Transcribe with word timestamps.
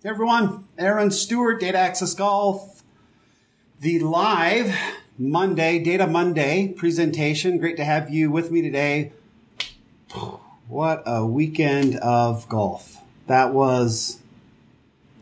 Hey 0.00 0.10
everyone, 0.10 0.68
Aaron 0.78 1.10
Stewart, 1.10 1.58
Data 1.58 1.76
Access 1.76 2.14
Golf, 2.14 2.84
the 3.80 3.98
live 3.98 4.72
Monday, 5.18 5.80
Data 5.80 6.06
Monday 6.06 6.68
presentation. 6.68 7.58
Great 7.58 7.76
to 7.78 7.84
have 7.84 8.08
you 8.08 8.30
with 8.30 8.52
me 8.52 8.62
today. 8.62 9.10
What 10.68 11.02
a 11.04 11.26
weekend 11.26 11.96
of 11.96 12.48
golf. 12.48 12.98
That 13.26 13.52
was, 13.52 14.20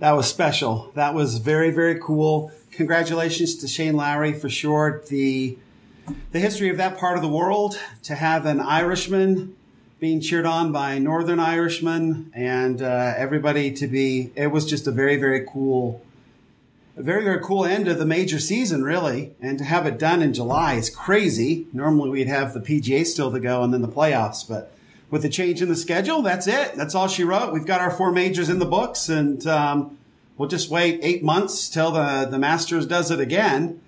that 0.00 0.12
was 0.12 0.28
special. 0.28 0.92
That 0.94 1.14
was 1.14 1.38
very, 1.38 1.70
very 1.70 1.98
cool. 1.98 2.52
Congratulations 2.70 3.56
to 3.56 3.68
Shane 3.68 3.96
Lowry 3.96 4.34
for 4.34 4.50
sure. 4.50 5.02
The, 5.08 5.56
the 6.32 6.38
history 6.38 6.68
of 6.68 6.76
that 6.76 6.98
part 6.98 7.16
of 7.16 7.22
the 7.22 7.30
world 7.30 7.78
to 8.02 8.14
have 8.14 8.44
an 8.44 8.60
Irishman 8.60 9.56
being 9.98 10.20
cheered 10.20 10.44
on 10.44 10.72
by 10.72 10.98
Northern 10.98 11.40
Irishmen 11.40 12.30
and 12.34 12.82
uh, 12.82 13.14
everybody 13.16 13.72
to 13.72 13.86
be. 13.86 14.30
It 14.36 14.48
was 14.48 14.66
just 14.68 14.86
a 14.86 14.90
very 14.90 15.16
very 15.16 15.46
cool, 15.46 16.04
a 16.96 17.02
very 17.02 17.24
very 17.24 17.40
cool 17.42 17.64
end 17.64 17.88
of 17.88 17.98
the 17.98 18.06
major 18.06 18.38
season, 18.38 18.82
really. 18.82 19.34
And 19.40 19.58
to 19.58 19.64
have 19.64 19.86
it 19.86 19.98
done 19.98 20.22
in 20.22 20.34
July 20.34 20.74
is 20.74 20.90
crazy. 20.90 21.66
Normally 21.72 22.10
we'd 22.10 22.28
have 22.28 22.52
the 22.52 22.60
PGA 22.60 23.06
still 23.06 23.32
to 23.32 23.40
go 23.40 23.62
and 23.62 23.72
then 23.72 23.82
the 23.82 23.88
playoffs, 23.88 24.46
but 24.46 24.72
with 25.10 25.22
the 25.22 25.28
change 25.28 25.62
in 25.62 25.68
the 25.68 25.76
schedule, 25.76 26.20
that's 26.20 26.46
it. 26.46 26.74
That's 26.74 26.94
all 26.94 27.08
she 27.08 27.24
wrote. 27.24 27.52
We've 27.52 27.64
got 27.64 27.80
our 27.80 27.90
four 27.90 28.12
majors 28.12 28.48
in 28.48 28.58
the 28.58 28.66
books, 28.66 29.08
and 29.08 29.46
um, 29.46 29.98
we'll 30.36 30.48
just 30.48 30.68
wait 30.68 30.98
eight 31.02 31.22
months 31.22 31.68
till 31.68 31.90
the 31.92 32.26
the 32.30 32.38
Masters 32.38 32.86
does 32.86 33.10
it 33.10 33.20
again. 33.20 33.80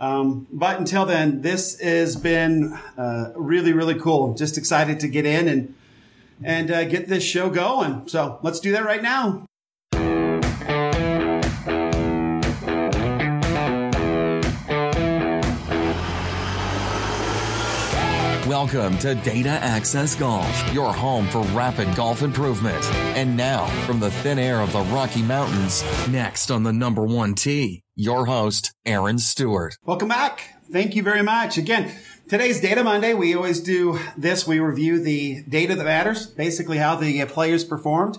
Um, 0.00 0.46
but 0.50 0.78
until 0.78 1.04
then, 1.04 1.42
this 1.42 1.78
has 1.78 2.16
been 2.16 2.72
uh, 2.96 3.32
really, 3.36 3.74
really 3.74 3.98
cool. 3.98 4.32
Just 4.32 4.56
excited 4.56 4.98
to 5.00 5.08
get 5.08 5.26
in 5.26 5.46
and 5.46 5.74
and 6.42 6.70
uh, 6.70 6.84
get 6.84 7.06
this 7.06 7.22
show 7.22 7.50
going. 7.50 8.08
So 8.08 8.38
let's 8.42 8.60
do 8.60 8.72
that 8.72 8.84
right 8.86 9.02
now. 9.02 9.44
Welcome 18.46 18.98
to 18.98 19.14
Data 19.14 19.50
Access 19.50 20.14
Golf, 20.14 20.74
your 20.74 20.92
home 20.92 21.28
for 21.28 21.42
rapid 21.52 21.94
golf 21.94 22.22
improvement. 22.22 22.82
And 23.16 23.36
now, 23.36 23.66
from 23.86 24.00
the 24.00 24.10
thin 24.10 24.38
air 24.38 24.60
of 24.60 24.72
the 24.72 24.80
Rocky 24.80 25.22
Mountains, 25.22 25.84
next 26.08 26.50
on 26.50 26.62
the 26.62 26.72
number 26.72 27.06
one 27.06 27.34
tee, 27.34 27.84
your 28.00 28.24
host, 28.24 28.72
Aaron 28.86 29.18
Stewart. 29.18 29.76
Welcome 29.84 30.08
back. 30.08 30.54
Thank 30.72 30.96
you 30.96 31.02
very 31.02 31.22
much. 31.22 31.58
Again, 31.58 31.92
today's 32.28 32.58
Data 32.58 32.82
Monday. 32.82 33.12
We 33.12 33.34
always 33.34 33.60
do 33.60 33.98
this. 34.16 34.46
We 34.46 34.58
review 34.58 35.02
the 35.02 35.42
data 35.42 35.74
that 35.74 35.84
matters, 35.84 36.26
basically 36.26 36.78
how 36.78 36.96
the 36.96 37.22
players 37.26 37.62
performed. 37.62 38.16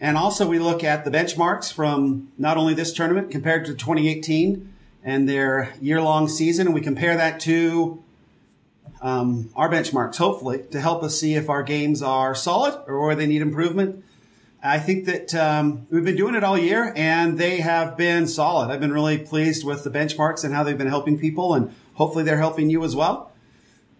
And 0.00 0.16
also 0.16 0.48
we 0.48 0.58
look 0.58 0.82
at 0.82 1.04
the 1.04 1.10
benchmarks 1.10 1.70
from 1.70 2.32
not 2.38 2.56
only 2.56 2.72
this 2.72 2.90
tournament 2.90 3.30
compared 3.30 3.66
to 3.66 3.74
2018 3.74 4.72
and 5.04 5.28
their 5.28 5.74
year 5.78 6.00
long 6.00 6.26
season. 6.26 6.68
And 6.68 6.74
we 6.74 6.80
compare 6.80 7.14
that 7.14 7.38
to 7.40 8.02
um, 9.02 9.50
our 9.54 9.68
benchmarks, 9.68 10.16
hopefully, 10.16 10.64
to 10.70 10.80
help 10.80 11.02
us 11.02 11.20
see 11.20 11.34
if 11.34 11.50
our 11.50 11.62
games 11.62 12.00
are 12.00 12.34
solid 12.34 12.82
or 12.86 13.04
where 13.04 13.14
they 13.14 13.26
need 13.26 13.42
improvement. 13.42 14.02
I 14.62 14.80
think 14.80 15.04
that 15.06 15.34
um, 15.34 15.86
we've 15.88 16.04
been 16.04 16.16
doing 16.16 16.34
it 16.34 16.42
all 16.42 16.58
year, 16.58 16.92
and 16.96 17.38
they 17.38 17.58
have 17.60 17.96
been 17.96 18.26
solid. 18.26 18.72
I've 18.72 18.80
been 18.80 18.92
really 18.92 19.18
pleased 19.18 19.64
with 19.64 19.84
the 19.84 19.90
benchmarks 19.90 20.42
and 20.44 20.52
how 20.52 20.64
they've 20.64 20.76
been 20.76 20.88
helping 20.88 21.18
people, 21.18 21.54
and 21.54 21.72
hopefully 21.94 22.24
they're 22.24 22.38
helping 22.38 22.68
you 22.68 22.82
as 22.82 22.96
well. 22.96 23.30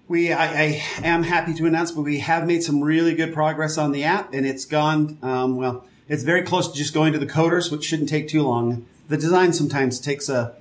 We, 0.08 0.32
I, 0.32 0.46
I 0.46 0.82
am 1.04 1.22
happy 1.22 1.54
to 1.54 1.66
announce, 1.66 1.92
but 1.92 2.02
we 2.02 2.18
have 2.20 2.46
made 2.46 2.62
some 2.62 2.82
really 2.82 3.14
good 3.14 3.32
progress 3.32 3.78
on 3.78 3.92
the 3.92 4.02
app, 4.04 4.34
and 4.34 4.44
it's 4.44 4.64
gone 4.64 5.18
um, 5.22 5.56
well. 5.56 5.84
It's 6.08 6.22
very 6.22 6.42
close 6.42 6.72
to 6.72 6.76
just 6.76 6.94
going 6.94 7.12
to 7.12 7.18
the 7.18 7.26
coders, 7.26 7.70
which 7.70 7.84
shouldn't 7.84 8.08
take 8.08 8.28
too 8.28 8.42
long. 8.42 8.86
The 9.08 9.16
design 9.16 9.52
sometimes 9.52 10.00
takes 10.00 10.28
a 10.28 10.56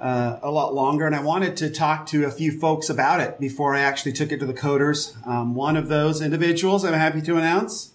uh, 0.00 0.38
a 0.42 0.50
lot 0.50 0.74
longer, 0.74 1.04
and 1.06 1.14
I 1.14 1.20
wanted 1.20 1.56
to 1.58 1.68
talk 1.68 2.06
to 2.06 2.24
a 2.24 2.30
few 2.30 2.58
folks 2.58 2.88
about 2.88 3.20
it 3.20 3.38
before 3.38 3.74
I 3.74 3.80
actually 3.80 4.12
took 4.12 4.32
it 4.32 4.40
to 4.40 4.46
the 4.46 4.54
coders. 4.54 5.14
Um, 5.26 5.54
one 5.54 5.76
of 5.76 5.88
those 5.88 6.22
individuals, 6.22 6.84
I'm 6.84 6.94
happy 6.94 7.20
to 7.22 7.36
announce, 7.36 7.89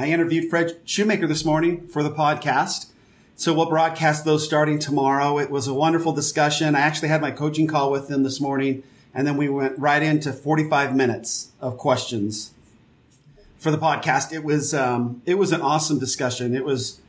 I 0.00 0.06
interviewed 0.06 0.48
Fred 0.48 0.80
Shoemaker 0.84 1.26
this 1.26 1.44
morning 1.44 1.88
for 1.88 2.04
the 2.04 2.10
podcast. 2.10 2.86
So 3.34 3.52
we'll 3.52 3.68
broadcast 3.68 4.24
those 4.24 4.44
starting 4.44 4.78
tomorrow. 4.78 5.40
It 5.40 5.50
was 5.50 5.66
a 5.66 5.74
wonderful 5.74 6.12
discussion. 6.12 6.76
I 6.76 6.80
actually 6.80 7.08
had 7.08 7.20
my 7.20 7.32
coaching 7.32 7.66
call 7.66 7.90
with 7.90 8.08
him 8.08 8.22
this 8.22 8.40
morning, 8.40 8.84
and 9.12 9.26
then 9.26 9.36
we 9.36 9.48
went 9.48 9.76
right 9.76 10.00
into 10.00 10.32
45 10.32 10.94
minutes 10.94 11.50
of 11.60 11.78
questions 11.78 12.52
for 13.58 13.72
the 13.72 13.76
podcast. 13.76 14.32
It 14.32 14.44
was 14.44 14.72
um, 14.72 15.20
it 15.26 15.34
was 15.34 15.50
an 15.50 15.62
awesome 15.62 15.98
discussion. 15.98 16.54
It 16.54 16.64
was 16.64 17.00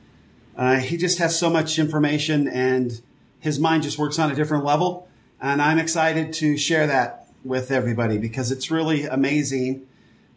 uh, 0.58 0.78
he 0.78 0.98
just 0.98 1.20
has 1.20 1.38
so 1.38 1.48
much 1.48 1.78
information 1.78 2.48
and 2.48 3.02
his 3.40 3.60
mind 3.60 3.84
just 3.84 4.00
works 4.00 4.18
on 4.18 4.32
a 4.32 4.36
different 4.36 4.66
level. 4.66 5.08
And 5.40 5.62
I'm 5.62 5.78
excited 5.78 6.34
to 6.34 6.58
share 6.58 6.88
that 6.88 7.28
with 7.44 7.70
everybody 7.70 8.18
because 8.18 8.52
it's 8.52 8.72
really 8.72 9.06
amazing. 9.06 9.86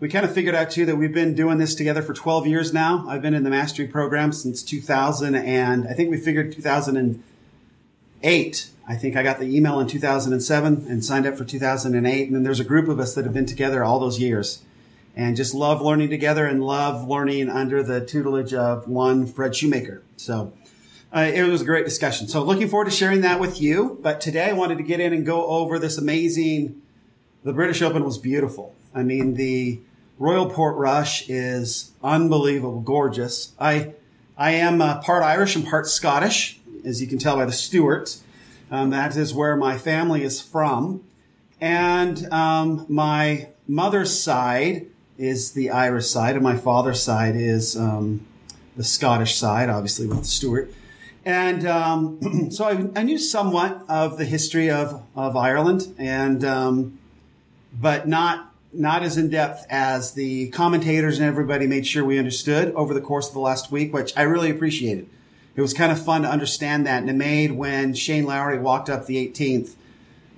We 0.03 0.09
kind 0.09 0.25
of 0.25 0.35
figured 0.35 0.57
out 0.57 0.73
too 0.73 0.85
that 0.87 0.97
we've 0.97 1.15
been 1.15 1.37
doing 1.37 1.59
this 1.59 1.77
together 1.77 2.03
for 2.03 2.13
12 2.13 2.49
years 2.49 2.73
now. 2.73 3.05
I've 3.07 3.23
been 3.23 3.35
in 3.35 3.45
the 3.45 3.51
mastery 3.51 3.87
program 3.87 4.33
since 4.33 4.61
2000 4.65 5.37
and 5.37 5.87
I 5.87 5.93
think 5.93 6.11
we 6.11 6.17
figured 6.17 6.51
2008. 6.51 8.71
I 8.89 8.97
think 8.97 9.15
I 9.15 9.23
got 9.23 9.39
the 9.39 9.57
email 9.57 9.79
in 9.79 9.87
2007 9.87 10.87
and 10.89 11.05
signed 11.05 11.25
up 11.25 11.39
for 11.39 11.45
2008. 11.45 12.27
And 12.27 12.35
then 12.35 12.43
there's 12.43 12.59
a 12.59 12.65
group 12.65 12.89
of 12.89 12.99
us 12.99 13.15
that 13.15 13.25
have 13.25 13.33
been 13.33 13.47
together 13.47 13.85
all 13.85 14.01
those 14.01 14.19
years 14.19 14.65
and 15.15 15.37
just 15.37 15.55
love 15.55 15.81
learning 15.81 16.11
together 16.11 16.47
and 16.47 16.65
love 16.65 17.07
learning 17.07 17.49
under 17.49 17.85
the 17.85 18.05
tutelage 18.05 18.53
of 18.53 18.89
one 18.89 19.25
Fred 19.25 19.55
Shoemaker. 19.55 20.03
So, 20.17 20.53
uh, 21.15 21.31
it 21.33 21.45
was 21.45 21.63
a 21.63 21.65
great 21.65 21.85
discussion. 21.85 22.27
So 22.27 22.43
looking 22.43 22.69
forward 22.69 22.87
to 22.87 22.91
sharing 22.91 23.21
that 23.21 23.39
with 23.39 23.63
you. 23.63 24.01
But 24.03 24.21
today 24.21 24.51
I 24.51 24.53
wanted 24.53 24.79
to 24.79 24.85
get 24.85 24.99
in 24.99 25.13
and 25.13 25.25
go 25.25 25.47
over 25.47 25.79
this 25.79 25.97
amazing, 25.97 26.83
the 27.45 27.53
British 27.53 27.83
Open 27.83 28.05
was 28.05 28.19
beautiful. 28.19 28.75
I 28.93 29.05
mean, 29.05 29.35
the 29.35 29.79
Royal 30.23 30.49
Portrush 30.49 31.25
is 31.29 31.91
unbelievable, 32.01 32.81
gorgeous. 32.81 33.55
I, 33.59 33.95
I 34.39 34.53
am 34.53 34.81
uh, 34.81 35.01
part 35.01 35.25
Irish 35.25 35.57
and 35.57 35.67
part 35.67 35.89
Scottish, 35.89 36.61
as 36.85 37.01
you 37.01 37.09
can 37.09 37.19
tell 37.19 37.35
by 37.35 37.45
the 37.45 37.51
Stewarts. 37.51 38.23
Um, 38.71 38.91
that 38.91 39.17
is 39.17 39.35
where 39.35 39.57
my 39.57 39.77
family 39.77 40.23
is 40.23 40.41
from. 40.41 41.03
And 41.61 42.33
um, 42.33 42.87
my 42.89 43.49
mother's 43.67 44.17
side 44.17 44.87
is 45.19 45.55
the 45.55 45.71
Irish 45.71 46.07
side, 46.07 46.37
and 46.37 46.45
my 46.45 46.57
father's 46.57 47.03
side 47.03 47.35
is 47.35 47.77
um, 47.77 48.25
the 48.77 48.85
Scottish 48.85 49.35
side, 49.35 49.69
obviously 49.69 50.07
with 50.07 50.21
the 50.21 50.25
Stewart. 50.25 50.73
And 51.25 51.67
um, 51.67 52.51
so 52.53 52.67
I, 52.67 52.89
I, 52.95 53.03
knew 53.03 53.19
somewhat 53.19 53.85
of 53.89 54.19
the 54.19 54.25
history 54.25 54.71
of, 54.71 55.03
of 55.17 55.37
Ireland, 55.37 55.93
and 55.99 56.45
um, 56.45 57.01
but 57.73 58.07
not 58.07 58.52
not 58.73 59.03
as 59.03 59.19
in 59.19 59.31
depth 59.31 59.67
as 59.69 60.13
the 60.13 60.49
commentators 60.51 61.19
and 61.19 61.27
everybody 61.27 61.67
made 61.67 61.87
sure 61.87 62.05
we 62.05 62.19
understood 62.19 62.73
over 62.75 62.95
the 62.95 63.01
course 63.01 63.29
of 63.29 63.35
the 63.35 63.41
last 63.41 63.71
week, 63.71 63.93
which 63.93 64.13
I 64.17 64.23
really 64.23 64.51
appreciated. 64.51 65.09
It 65.55 65.61
was 65.61 65.75
kind 65.75 65.93
of 65.93 66.03
fun 66.03 66.23
to 66.23 66.29
understand 66.29 66.87
that, 66.87 67.03
and 67.03 67.11
it 67.11 67.17
made 67.17 67.53
when 67.53 67.95
Shane 67.95 68.25
Lowry 68.25 68.59
walked 68.59 68.89
up 68.89 69.07
the 69.07 69.29
18th. 69.29 69.75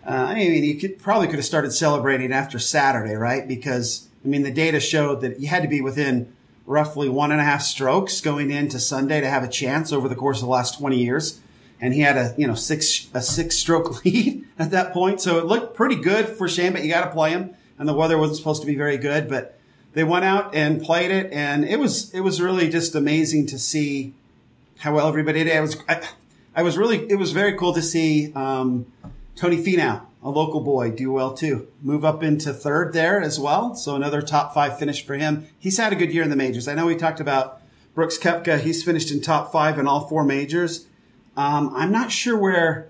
Uh, 0.07 0.11
I 0.11 0.35
mean, 0.35 0.65
you 0.65 0.75
could 0.77 0.99
probably 0.99 1.29
could 1.29 1.37
have 1.37 1.45
started 1.45 1.73
celebrating 1.73 2.33
after 2.33 2.59
Saturday, 2.59 3.15
right? 3.15 3.47
Because 3.47 4.09
I 4.25 4.29
mean, 4.29 4.43
the 4.43 4.51
data 4.51 4.81
showed 4.81 5.21
that 5.21 5.39
you 5.39 5.49
had 5.49 5.63
to 5.63 5.69
be 5.69 5.81
within 5.81 6.33
roughly 6.67 7.09
one 7.09 7.31
and 7.31 7.41
a 7.41 7.45
half 7.45 7.63
strokes 7.63 8.21
going 8.21 8.51
into 8.51 8.79
Sunday 8.79 9.21
to 9.21 9.29
have 9.29 9.45
a 9.45 9.49
chance 9.49 9.93
over 9.93 10.09
the 10.09 10.15
course 10.15 10.39
of 10.39 10.47
the 10.47 10.53
last 10.53 10.79
20 10.79 10.97
years. 10.97 11.41
And 11.81 11.93
he 11.93 12.01
had 12.01 12.17
a, 12.17 12.35
you 12.39 12.47
know, 12.47 12.55
six, 12.55 13.09
a 13.13 13.21
six 13.21 13.57
stroke 13.57 14.05
lead 14.05 14.47
at 14.59 14.71
that 14.71 14.93
point. 14.93 15.21
So 15.21 15.39
it 15.39 15.45
looked 15.45 15.77
pretty 15.77 15.97
good 15.97 16.27
for 16.29 16.49
Shane, 16.49 16.73
but 16.73 16.83
you 16.83 16.91
got 16.91 17.05
to 17.05 17.11
play 17.11 17.31
him. 17.31 17.55
And 17.79 17.89
the 17.89 17.95
weather 17.95 18.17
wasn't 18.19 18.39
supposed 18.39 18.61
to 18.63 18.67
be 18.67 18.77
very 18.77 18.97
good, 18.97 19.29
but 19.29 19.59
they 19.93 20.05
went 20.05 20.25
out 20.25 20.55
and 20.55 20.83
played 20.83 21.11
it. 21.11 21.33
And 21.33 21.65
it 21.65 21.79
was, 21.79 22.13
it 22.15 22.21
was 22.21 22.41
really 22.41 22.69
just 22.69 22.95
amazing 22.95 23.47
to 23.47 23.59
see 23.59 24.15
how 24.79 24.95
well 24.95 25.09
everybody 25.09 25.45
did. 25.45 25.57
I 25.57 25.61
was, 25.61 25.77
I, 25.89 26.07
I 26.55 26.63
was 26.63 26.77
really, 26.77 27.11
it 27.11 27.17
was 27.17 27.33
very 27.33 27.57
cool 27.57 27.75
to 27.75 27.83
see, 27.83 28.33
um, 28.35 28.87
Tony 29.37 29.63
Finau 29.63 30.03
a 30.25 30.31
local 30.31 30.61
boy, 30.63 30.91
do 30.91 31.13
well 31.13 31.35
too. 31.35 31.69
Move 31.83 32.03
up 32.03 32.23
into 32.23 32.55
third 32.55 32.95
there 32.95 33.21
as 33.21 33.39
well. 33.39 33.75
So 33.75 33.95
another 33.95 34.23
top 34.23 34.55
five 34.55 34.79
finish 34.79 35.05
for 35.05 35.17
him. 35.17 35.47
He's 35.59 35.77
had 35.77 35.93
a 35.93 35.97
good 35.97 36.13
year 36.13 36.23
in 36.23 36.31
the 36.31 36.37
majors. 36.37 36.67
I 36.67 36.75
know 36.75 36.87
we 36.87 36.97
talked 36.97 37.21
about 37.21 37.61
Brooks 37.95 38.17
Koepka. 38.17 38.59
He's 38.59 38.83
finished 38.83 39.11
in 39.11 39.21
top 39.21 39.53
five 39.53 39.79
in 39.79 39.87
all 39.87 40.09
four 40.09 40.25
majors. 40.25 40.87
Um, 41.37 41.71
I'm 41.77 41.93
not 41.93 42.11
sure 42.11 42.39
where 42.39 42.89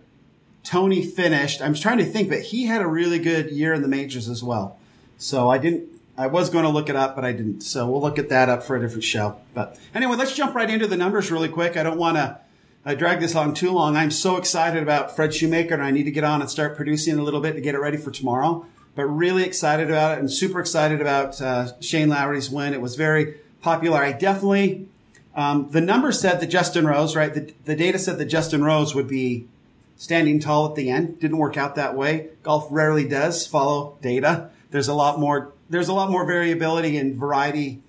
Tony 0.65 1.05
finished. 1.05 1.63
I'm 1.63 1.75
trying 1.75 1.99
to 1.99 2.05
think, 2.05 2.29
but 2.29 2.41
he 2.41 2.65
had 2.65 2.83
a 2.83 2.87
really 2.87 3.19
good 3.19 3.51
year 3.51 3.73
in 3.73 3.83
the 3.83 3.89
majors 3.89 4.29
as 4.29 4.43
well. 4.43 4.79
So 5.19 5.49
I 5.49 5.59
didn't, 5.59 5.89
I 6.17 6.27
was 6.27 6.51
going 6.51 6.65
to 6.65 6.71
look 6.71 6.89
it 6.89 6.97
up, 6.97 7.15
but 7.15 7.25
I 7.25 7.33
didn't. 7.33 7.61
So 7.61 7.89
we'll 7.89 8.01
look 8.01 8.19
at 8.19 8.31
that 8.31 8.49
up 8.49 8.63
for 8.63 8.75
a 8.75 8.81
different 8.81 9.05
show. 9.05 9.37
But 9.53 9.79
anyway, 9.95 10.17
let's 10.17 10.35
jump 10.35 10.55
right 10.55 10.69
into 10.69 10.87
the 10.87 10.97
numbers 10.97 11.31
really 11.31 11.49
quick. 11.49 11.77
I 11.77 11.83
don't 11.83 11.99
want 11.99 12.17
to 12.17 12.41
I 12.87 12.95
dragged 12.95 13.23
this 13.23 13.35
on 13.35 13.55
too 13.55 13.71
long. 13.71 13.97
I'm 13.97 14.11
so 14.11 14.37
excited 14.37 14.83
about 14.83 15.17
Fred 15.17 15.35
Shoemaker 15.35 15.73
and 15.73 15.83
I 15.83 15.91
need 15.91 16.05
to 16.05 16.11
get 16.11 16.23
on 16.23 16.43
and 16.43 16.51
start 16.51 16.77
producing 16.77 17.19
a 17.19 17.23
little 17.23 17.41
bit 17.41 17.55
to 17.55 17.63
get 17.63 17.75
it 17.75 17.79
ready 17.79 17.97
for 17.97 18.11
tomorrow. 18.11 18.67
But 18.95 19.07
really 19.07 19.43
excited 19.45 19.89
about 19.89 20.19
it 20.19 20.21
and 20.21 20.31
super 20.31 20.61
excited 20.61 21.01
about 21.01 21.41
uh, 21.41 21.81
Shane 21.81 22.11
Lowry's 22.11 22.51
win. 22.51 22.75
It 22.75 22.83
was 22.83 22.95
very 22.95 23.37
popular. 23.63 23.99
I 23.99 24.13
definitely, 24.13 24.89
Um, 25.35 25.69
the 25.71 25.81
numbers 25.81 26.21
said 26.21 26.41
that 26.41 26.49
Justin 26.49 26.87
Rose, 26.87 27.17
right? 27.17 27.33
The, 27.33 27.53
the 27.65 27.75
data 27.75 27.99
said 27.99 28.19
that 28.19 28.27
Justin 28.27 28.63
Rose 28.63 28.95
would 28.95 29.09
be 29.09 29.49
standing 29.97 30.41
tall 30.41 30.69
at 30.69 30.75
the 30.75 30.91
end. 30.91 31.21
Didn't 31.21 31.39
work 31.39 31.57
out 31.57 31.75
that 31.77 31.97
way. 31.97 32.29
Golf 32.43 32.67
rarely 32.71 33.07
does 33.07 33.47
follow 33.47 33.97
data. 34.03 34.51
There's 34.71 34.89
a 34.89 34.95
lot 34.95 35.19
more. 35.19 35.53
There's 35.71 35.89
a 35.89 35.93
lot 35.93 36.11
more 36.11 36.27
variability 36.27 36.97
and 36.97 37.17
variety 37.17 37.81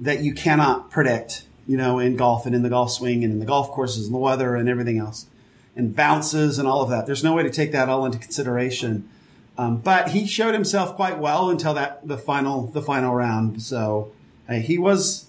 that 0.00 0.20
you 0.20 0.34
cannot 0.34 0.90
predict. 0.90 1.44
You 1.66 1.76
know, 1.76 1.98
in 1.98 2.16
golf 2.16 2.46
and 2.46 2.54
in 2.54 2.62
the 2.62 2.70
golf 2.70 2.92
swing 2.92 3.24
and 3.24 3.32
in 3.32 3.40
the 3.40 3.46
golf 3.46 3.70
courses 3.70 4.06
and 4.06 4.14
the 4.14 4.18
weather 4.18 4.56
and 4.56 4.68
everything 4.68 4.98
else, 4.98 5.26
and 5.76 5.94
bounces 5.94 6.58
and 6.58 6.66
all 6.66 6.82
of 6.82 6.88
that. 6.90 7.04
There's 7.06 7.22
no 7.22 7.34
way 7.34 7.42
to 7.42 7.50
take 7.50 7.72
that 7.72 7.88
all 7.88 8.06
into 8.06 8.18
consideration. 8.18 9.08
Um, 9.58 9.78
but 9.78 10.10
he 10.10 10.26
showed 10.26 10.54
himself 10.54 10.94
quite 10.94 11.18
well 11.18 11.50
until 11.50 11.74
that 11.74 12.06
the 12.06 12.16
final 12.16 12.68
the 12.68 12.80
final 12.80 13.14
round. 13.14 13.60
So 13.62 14.12
he 14.50 14.78
was 14.78 15.28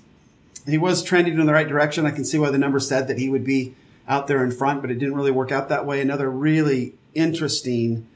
he 0.66 0.78
was 0.78 1.04
trending 1.04 1.40
in 1.40 1.46
the 1.46 1.54
right 1.54 1.68
direction. 1.68 2.06
I 2.06 2.12
can 2.12 2.24
see 2.24 2.38
why 2.38 2.52
the 2.52 2.58
number 2.58 2.80
said 2.80 3.08
that 3.08 3.18
he 3.18 3.30
would 3.30 3.44
be 3.44 3.76
out 4.10 4.26
there 4.26 4.44
in 4.44 4.52
front, 4.52 4.82
but 4.82 4.90
it 4.90 4.96
didn't 4.96 5.16
really 5.16 5.32
work 5.32 5.52
out 5.52 5.70
that 5.70 5.86
way. 5.86 6.02
Another 6.02 6.30
really 6.30 6.96
interesting 7.14 8.08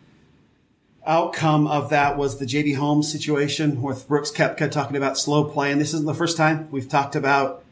outcome 1.05 1.67
of 1.67 1.89
that 1.91 2.17
was 2.17 2.39
the 2.39 2.45
JB 2.45 2.77
Holmes 2.77 3.11
situation 3.11 3.81
with 3.81 4.07
Brooks 4.07 4.31
Koepka 4.31 4.71
talking 4.71 4.97
about 4.97 5.17
slow 5.17 5.43
play. 5.43 5.71
And 5.71 5.79
this 5.79 5.93
isn't 5.93 6.07
the 6.07 6.13
first 6.15 6.35
time 6.35 6.67
we've 6.71 6.89
talked 6.89 7.15
about 7.15 7.63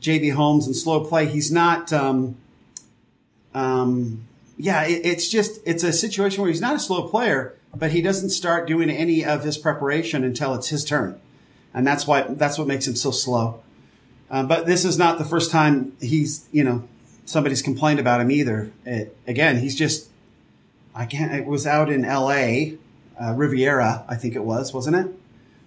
JB 0.00 0.32
Holmes 0.32 0.66
and 0.66 0.74
slow 0.74 1.04
play. 1.04 1.26
He's 1.26 1.52
not, 1.52 1.92
um, 1.92 2.36
um, 3.52 4.24
yeah, 4.56 4.84
it, 4.84 5.04
it's 5.04 5.28
just, 5.28 5.60
it's 5.66 5.84
a 5.84 5.92
situation 5.92 6.40
where 6.40 6.50
he's 6.50 6.60
not 6.60 6.76
a 6.76 6.80
slow 6.80 7.06
player, 7.08 7.54
but 7.74 7.90
he 7.90 8.00
doesn't 8.00 8.30
start 8.30 8.66
doing 8.66 8.88
any 8.88 9.24
of 9.24 9.44
his 9.44 9.58
preparation 9.58 10.24
until 10.24 10.54
it's 10.54 10.68
his 10.68 10.84
turn. 10.84 11.20
And 11.74 11.86
that's 11.86 12.06
why, 12.06 12.22
that's 12.22 12.58
what 12.58 12.66
makes 12.66 12.86
him 12.86 12.96
so 12.96 13.10
slow. 13.10 13.62
Uh, 14.30 14.42
but 14.44 14.66
this 14.66 14.84
is 14.84 14.96
not 14.96 15.18
the 15.18 15.24
first 15.24 15.50
time 15.50 15.96
he's, 16.00 16.48
you 16.52 16.64
know, 16.64 16.88
somebody's 17.28 17.60
complained 17.60 18.00
about 18.00 18.22
him 18.22 18.30
either. 18.30 18.72
It, 18.86 19.14
again, 19.26 19.58
he's 19.58 19.76
just, 19.76 20.08
I 20.94 21.04
can't, 21.04 21.30
it 21.34 21.44
was 21.44 21.66
out 21.66 21.90
in 21.90 22.02
LA, 22.02 22.76
uh, 23.20 23.34
Riviera, 23.34 24.04
I 24.08 24.14
think 24.14 24.34
it 24.34 24.44
was, 24.44 24.72
wasn't 24.72 24.96
it? 24.96 25.14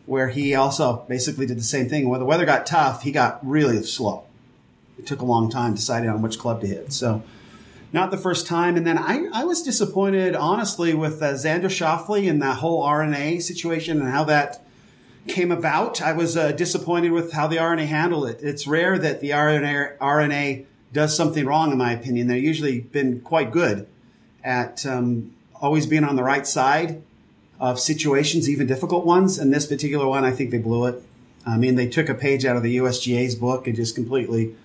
Where 0.08 0.30
he 0.30 0.56
also 0.56 1.06
basically 1.08 1.46
did 1.46 1.60
the 1.60 1.64
same 1.64 1.88
thing. 1.88 2.10
When 2.10 2.20
the 2.20 2.26
weather 2.26 2.46
got 2.46 2.66
tough, 2.66 3.04
he 3.04 3.12
got 3.12 3.46
really 3.48 3.84
slow. 3.84 4.24
It 4.98 5.06
took 5.06 5.22
a 5.22 5.26
long 5.26 5.52
time 5.52 5.76
deciding 5.76 6.10
on 6.10 6.24
which 6.24 6.40
club 6.40 6.62
to 6.62 6.68
hit. 6.68 6.92
So, 6.94 7.22
not 7.94 8.10
the 8.10 8.18
first 8.18 8.48
time. 8.48 8.76
And 8.76 8.88
then 8.88 8.98
I, 8.98 9.28
I 9.32 9.44
was 9.44 9.62
disappointed, 9.62 10.36
honestly, 10.36 10.96
with 10.96 11.22
uh, 11.22 11.34
Xander 11.34 11.66
Schauffele 11.66 12.28
and 12.28 12.42
that 12.42 12.58
whole 12.58 12.82
R&A 12.82 13.40
situation 13.40 14.00
and 14.00 14.10
how 14.10 14.24
that 14.24 14.66
came 15.28 15.52
about. 15.52 16.02
I 16.02 16.14
was 16.14 16.36
uh, 16.36 16.54
disappointed 16.54 17.12
with 17.12 17.34
how 17.34 17.48
the 17.48 17.60
R&A 17.60 17.86
handled 17.86 18.30
it. 18.30 18.40
It's 18.42 18.66
rare 18.66 18.98
that 18.98 19.22
the 19.22 19.34
R&A, 19.34 19.98
R&A 20.00 20.66
does 20.94 21.16
something 21.16 21.46
wrong, 21.46 21.72
in 21.72 21.78
my 21.78 21.94
opinion. 21.94 22.28
They've 22.28 22.44
usually 22.44 22.82
been 22.82 23.22
quite 23.22 23.52
good 23.52 23.88
at 24.44 24.86
um, 24.86 25.34
always 25.62 25.86
being 25.86 26.04
on 26.04 26.16
the 26.16 26.24
right 26.24 26.46
side 26.46 27.02
of 27.60 27.80
situations, 27.80 28.50
even 28.50 28.68
difficult 28.68 29.06
ones. 29.06 29.38
And 29.38 29.54
this 29.54 29.68
particular 29.68 30.08
one, 30.08 30.26
I 30.26 30.32
think 30.32 30.52
they 30.52 30.58
blew 30.58 30.86
it. 30.88 31.04
I 31.46 31.58
mean, 31.58 31.76
they 31.76 31.88
took 31.88 32.10
a 32.10 32.16
page 32.16 32.46
out 32.46 32.56
of 32.56 32.64
the 32.64 32.78
USGA's 32.78 33.36
book 33.36 33.68
and 33.68 33.76
just 33.76 33.96
completely 33.96 34.56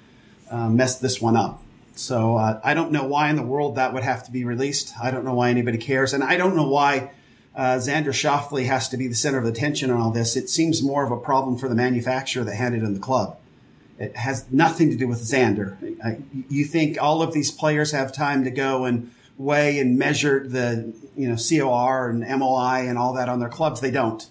uh, 0.51 0.69
messed 0.69 1.03
this 1.03 1.21
one 1.21 1.37
up. 1.37 1.63
So 1.95 2.37
uh, 2.37 2.61
I 2.63 2.75
don't 2.75 2.93
know 2.93 3.05
why 3.05 3.31
in 3.31 3.37
the 3.37 3.43
world 3.43 3.77
that 3.77 3.95
would 3.95 4.03
have 4.03 4.25
to 4.25 4.31
be 4.31 4.45
released. 4.45 4.95
I 5.03 5.11
don't 5.11 5.25
know 5.25 5.35
why 5.35 5.51
anybody 5.51 5.79
cares, 5.79 6.13
and 6.13 6.23
I 6.23 6.37
don't 6.37 6.55
know 6.55 6.69
why 6.69 7.11
uh, 7.55 7.77
Xander 7.77 8.09
Schauffele 8.09 8.67
has 8.67 8.89
to 8.91 8.99
be 8.99 9.09
the 9.09 9.15
center 9.15 9.39
of 9.39 9.47
attention 9.47 9.91
on 9.91 9.99
all 9.99 10.11
this. 10.11 10.37
It 10.37 10.51
seems 10.51 10.83
more 10.83 11.05
of 11.05 11.11
a 11.11 11.17
problem 11.17 11.57
for 11.57 11.69
the 11.69 11.75
manufacturer 11.75 12.45
that 12.45 12.55
had 12.55 12.75
it 12.75 12.83
in 12.83 12.93
the 12.93 13.01
club. 13.01 13.39
It 13.99 14.17
has 14.17 14.51
nothing 14.51 14.91
to 14.91 14.97
do 14.97 15.09
with 15.09 15.21
Xander. 15.21 15.77
I, 16.05 16.19
you 16.49 16.65
think 16.65 17.01
all 17.01 17.23
of 17.23 17.33
these 17.33 17.51
players 17.51 17.93
have 17.93 18.13
time 18.13 18.45
to 18.45 18.51
go 18.51 18.85
and 18.85 19.11
weigh 19.39 19.79
and 19.79 19.99
measure 19.99 20.47
the 20.47 20.95
you 21.17 21.29
know 21.29 21.37
COR 21.37 22.11
and 22.11 22.21
MOI 22.21 22.89
and 22.89 22.99
all 22.99 23.15
that 23.15 23.29
on 23.29 23.41
their 23.41 23.49
clubs? 23.49 23.81
They 23.81 23.91
don't 23.91 24.27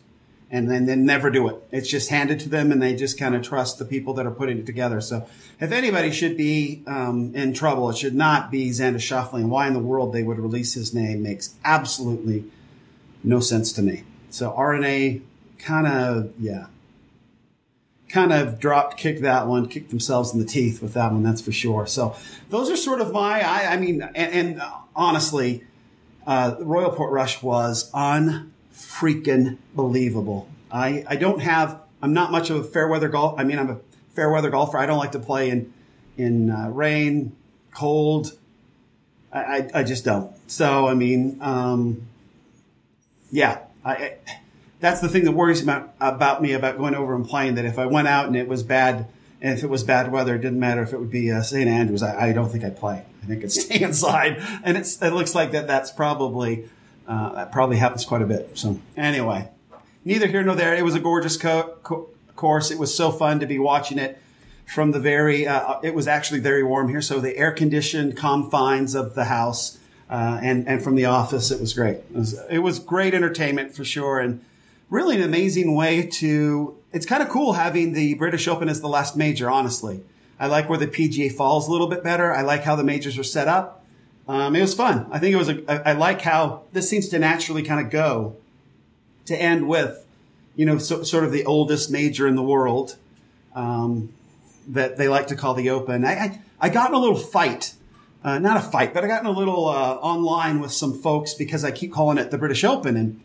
and 0.51 0.69
then 0.69 0.85
they 0.85 0.95
never 0.95 1.31
do 1.31 1.47
it. 1.47 1.56
It's 1.71 1.89
just 1.89 2.09
handed 2.09 2.39
to 2.41 2.50
them, 2.50 2.71
and 2.71 2.81
they 2.81 2.95
just 2.95 3.17
kind 3.17 3.35
of 3.35 3.41
trust 3.41 3.79
the 3.79 3.85
people 3.85 4.13
that 4.13 4.25
are 4.25 4.31
putting 4.31 4.59
it 4.59 4.65
together. 4.65 5.01
So, 5.01 5.27
if 5.59 5.71
anybody 5.71 6.11
should 6.11 6.38
be 6.38 6.83
um, 6.85 7.33
in 7.35 7.53
trouble, 7.53 7.89
it 7.89 7.97
should 7.97 8.15
not 8.15 8.51
be 8.51 8.69
Xander 8.69 8.95
Schauffele. 8.95 9.39
And 9.39 9.50
why 9.50 9.68
in 9.68 9.73
the 9.73 9.79
world 9.79 10.13
they 10.13 10.23
would 10.23 10.38
release 10.38 10.73
his 10.73 10.94
name 10.94 11.23
makes 11.23 11.56
absolutely 11.65 12.45
no 13.23 13.39
sense 13.39 13.73
to 13.73 13.81
me. 13.81 14.03
So 14.29 14.53
R&A 14.53 15.21
kind 15.57 15.88
of 15.88 16.31
yeah, 16.39 16.68
kind 18.15 18.31
of 18.31 18.57
dropped, 18.62 18.95
kicked 18.95 19.21
that 19.23 19.45
one, 19.45 19.67
kicked 19.67 19.89
themselves 19.89 20.33
in 20.33 20.39
the 20.39 20.45
teeth 20.45 20.81
with 20.81 20.94
that 20.94 21.12
one. 21.12 21.21
That's 21.21 21.41
for 21.41 21.51
sure. 21.51 21.85
So 21.85 22.15
those 22.50 22.71
are 22.71 22.77
sort 22.77 23.01
of 23.01 23.12
my. 23.12 23.41
I, 23.41 23.73
I 23.73 23.77
mean, 23.77 24.01
and, 24.01 24.15
and 24.15 24.62
honestly, 24.95 25.65
uh, 26.25 26.51
the 26.51 26.63
Royal 26.63 26.91
Portrush 26.91 27.44
was 27.44 27.91
unfreaking 27.91 29.57
believable. 29.75 30.47
I, 30.71 31.03
I 31.09 31.17
don't 31.17 31.41
have, 31.41 31.81
I'm 32.01 32.13
not 32.13 32.31
much 32.31 32.50
of 32.50 32.56
a 32.56 32.63
fair 32.63 32.88
weather 32.88 33.09
golf. 33.09 33.38
I 33.38 33.44
mean, 33.44 33.59
I'm 33.59 33.69
a 33.69 33.79
fair 34.13 34.31
weather 34.31 34.50
golfer. 34.50 34.77
I 34.77 34.85
don't 34.85 34.97
like 34.97 35.11
to 35.11 35.19
play 35.19 35.50
in, 35.50 35.73
in 36.18 36.51
uh, 36.51 36.69
rain, 36.69 37.35
cold. 37.73 38.38
I, 39.33 39.69
I, 39.73 39.83
just 39.83 40.06
don't. 40.06 40.31
So, 40.50 40.88
I 40.88 40.94
mean, 40.94 41.39
um, 41.41 42.07
yeah, 43.29 43.59
I, 43.83 44.13
that's 44.80 45.01
the 45.01 45.10
thing 45.10 45.25
that 45.25 45.31
worries 45.31 45.62
about, 45.62 45.94
about 46.00 46.42
me 46.42 46.54
about 46.54 46.77
going 46.77 46.95
over 46.95 47.16
and 47.16 47.25
playing 47.27 47.56
that 47.56 47.66
if 47.66 47.80
I 47.80 47.86
went 47.86 48.07
out 48.07 48.27
and 48.27 48.36
it 48.36 48.48
was 48.48 48.63
bad, 48.63 49.07
and 49.42 49.57
if 49.57 49.63
it 49.63 49.69
was 49.69 49.83
bad 49.83 50.12
weather, 50.12 50.36
it 50.36 50.42
didn't 50.42 50.60
matter 50.60 50.81
if 50.81 50.94
it 50.94 51.00
would 51.00 51.12
be 51.12 51.31
uh, 51.31 51.42
St. 51.42 51.68
Andrews. 51.68 52.04
I, 52.04 52.30
I, 52.30 52.33
don't 52.33 52.50
think 52.50 52.63
I'd 52.63 52.77
play. 52.77 53.04
I 53.24 53.25
think 53.25 53.44
I'd 53.44 53.51
stay 53.51 53.81
inside. 53.81 54.42
And 54.63 54.77
it's, 54.77 55.01
it 55.01 55.12
looks 55.12 55.36
like 55.36 55.51
that 55.51 55.68
that's 55.68 55.92
probably 55.92 56.69
uh, 57.07 57.33
that 57.33 57.51
probably 57.51 57.77
happens 57.77 58.04
quite 58.04 58.24
a 58.24 58.25
bit. 58.25 58.51
So 58.56 58.80
anyway, 58.98 59.50
neither 60.04 60.27
here 60.27 60.44
nor 60.44 60.56
there. 60.56 60.74
It 60.75 60.83
was 60.83 60.95
a 60.95 61.00
gorgeous 61.00 61.38
co- 61.38 61.75
co- 61.83 62.10
course. 62.36 62.71
It 62.71 62.80
was 62.80 62.95
so 62.95 63.12
fun 63.12 63.39
to 63.42 63.45
be 63.45 63.60
watching 63.60 64.00
it 64.00 64.19
from 64.66 64.92
the 64.92 65.00
very. 65.00 65.48
Uh, 65.48 65.80
it 65.83 65.94
was 65.94 66.07
actually 66.07 66.39
very 66.39 66.63
warm 66.63 66.89
here, 66.89 67.01
so 67.01 67.19
the 67.19 67.38
air 67.38 67.51
conditioned 67.51 68.18
confines 68.18 68.95
of 68.95 69.13
the 69.13 69.25
house 69.25 69.78
uh, 70.10 70.39
and 70.42 70.68
and 70.68 70.83
from 70.83 70.95
the 70.95 71.06
office, 71.06 71.51
it 71.51 71.60
was 71.60 71.74
great. 71.74 71.98
It 71.98 72.16
was, 72.16 72.39
it 72.50 72.60
was 72.60 72.80
great 72.80 73.13
entertainment 73.13 73.75
for 73.75 73.83
sure, 73.83 74.19
and 74.19 74.44
really 74.89 75.15
an 75.15 75.23
amazing 75.23 75.75
way 75.75 76.07
to. 76.07 76.77
It's 76.91 77.05
kind 77.05 77.21
of 77.21 77.29
cool 77.29 77.53
having 77.53 77.93
the 77.93 78.13
British 78.15 78.47
Open 78.47 78.69
as 78.69 78.81
the 78.81 78.87
last 78.87 79.17
major. 79.17 79.49
Honestly, 79.49 80.01
I 80.39 80.47
like 80.47 80.69
where 80.69 80.79
the 80.79 80.87
PGA 80.87 81.31
falls 81.31 81.67
a 81.67 81.71
little 81.71 81.87
bit 81.87 82.03
better. 82.03 82.33
I 82.33 82.41
like 82.41 82.63
how 82.63 82.75
the 82.75 82.83
majors 82.83 83.17
are 83.17 83.23
set 83.23 83.47
up. 83.47 83.83
Um, 84.27 84.56
it 84.56 84.61
was 84.61 84.73
fun. 84.73 85.07
I 85.11 85.19
think 85.19 85.33
it 85.33 85.37
was 85.37 85.49
a, 85.49 85.71
I, 85.71 85.92
I 85.92 85.94
like 85.94 86.21
how 86.21 86.63
this 86.73 86.89
seems 86.89 87.09
to 87.09 87.19
naturally 87.19 87.61
kind 87.61 87.85
of 87.85 87.92
go 87.92 88.35
to 89.25 89.39
end 89.39 89.68
with, 89.68 90.06
you 90.56 90.65
know, 90.65 90.77
so, 90.77 91.04
sort 91.04 91.23
of 91.23 91.31
the 91.31 91.45
oldest 91.45 91.92
major 91.92 92.27
in 92.27 92.35
the 92.35 92.44
world, 92.44 92.95
um, 93.54 94.13
that 94.68 94.97
they 94.97 95.07
like 95.07 95.27
to 95.27 95.35
call 95.35 95.54
the 95.54 95.69
Open. 95.69 96.04
I, 96.04 96.13
I, 96.13 96.42
I 96.59 96.69
got 96.69 96.89
in 96.89 96.95
a 96.95 96.99
little 96.99 97.18
fight, 97.18 97.75
uh, 98.23 98.39
not 98.39 98.57
a 98.57 98.61
fight, 98.61 98.94
but 98.94 99.04
I 99.04 99.07
got 99.07 99.21
in 99.21 99.27
a 99.27 99.31
little, 99.31 99.68
uh, 99.68 99.95
online 99.95 100.59
with 100.59 100.71
some 100.71 100.99
folks 100.99 101.35
because 101.35 101.63
I 101.63 101.69
keep 101.69 101.94
calling 101.94 102.18
it 102.18 102.31
the 102.31 102.37
British 102.39 102.63
Open 102.63 102.97
and 102.97 103.21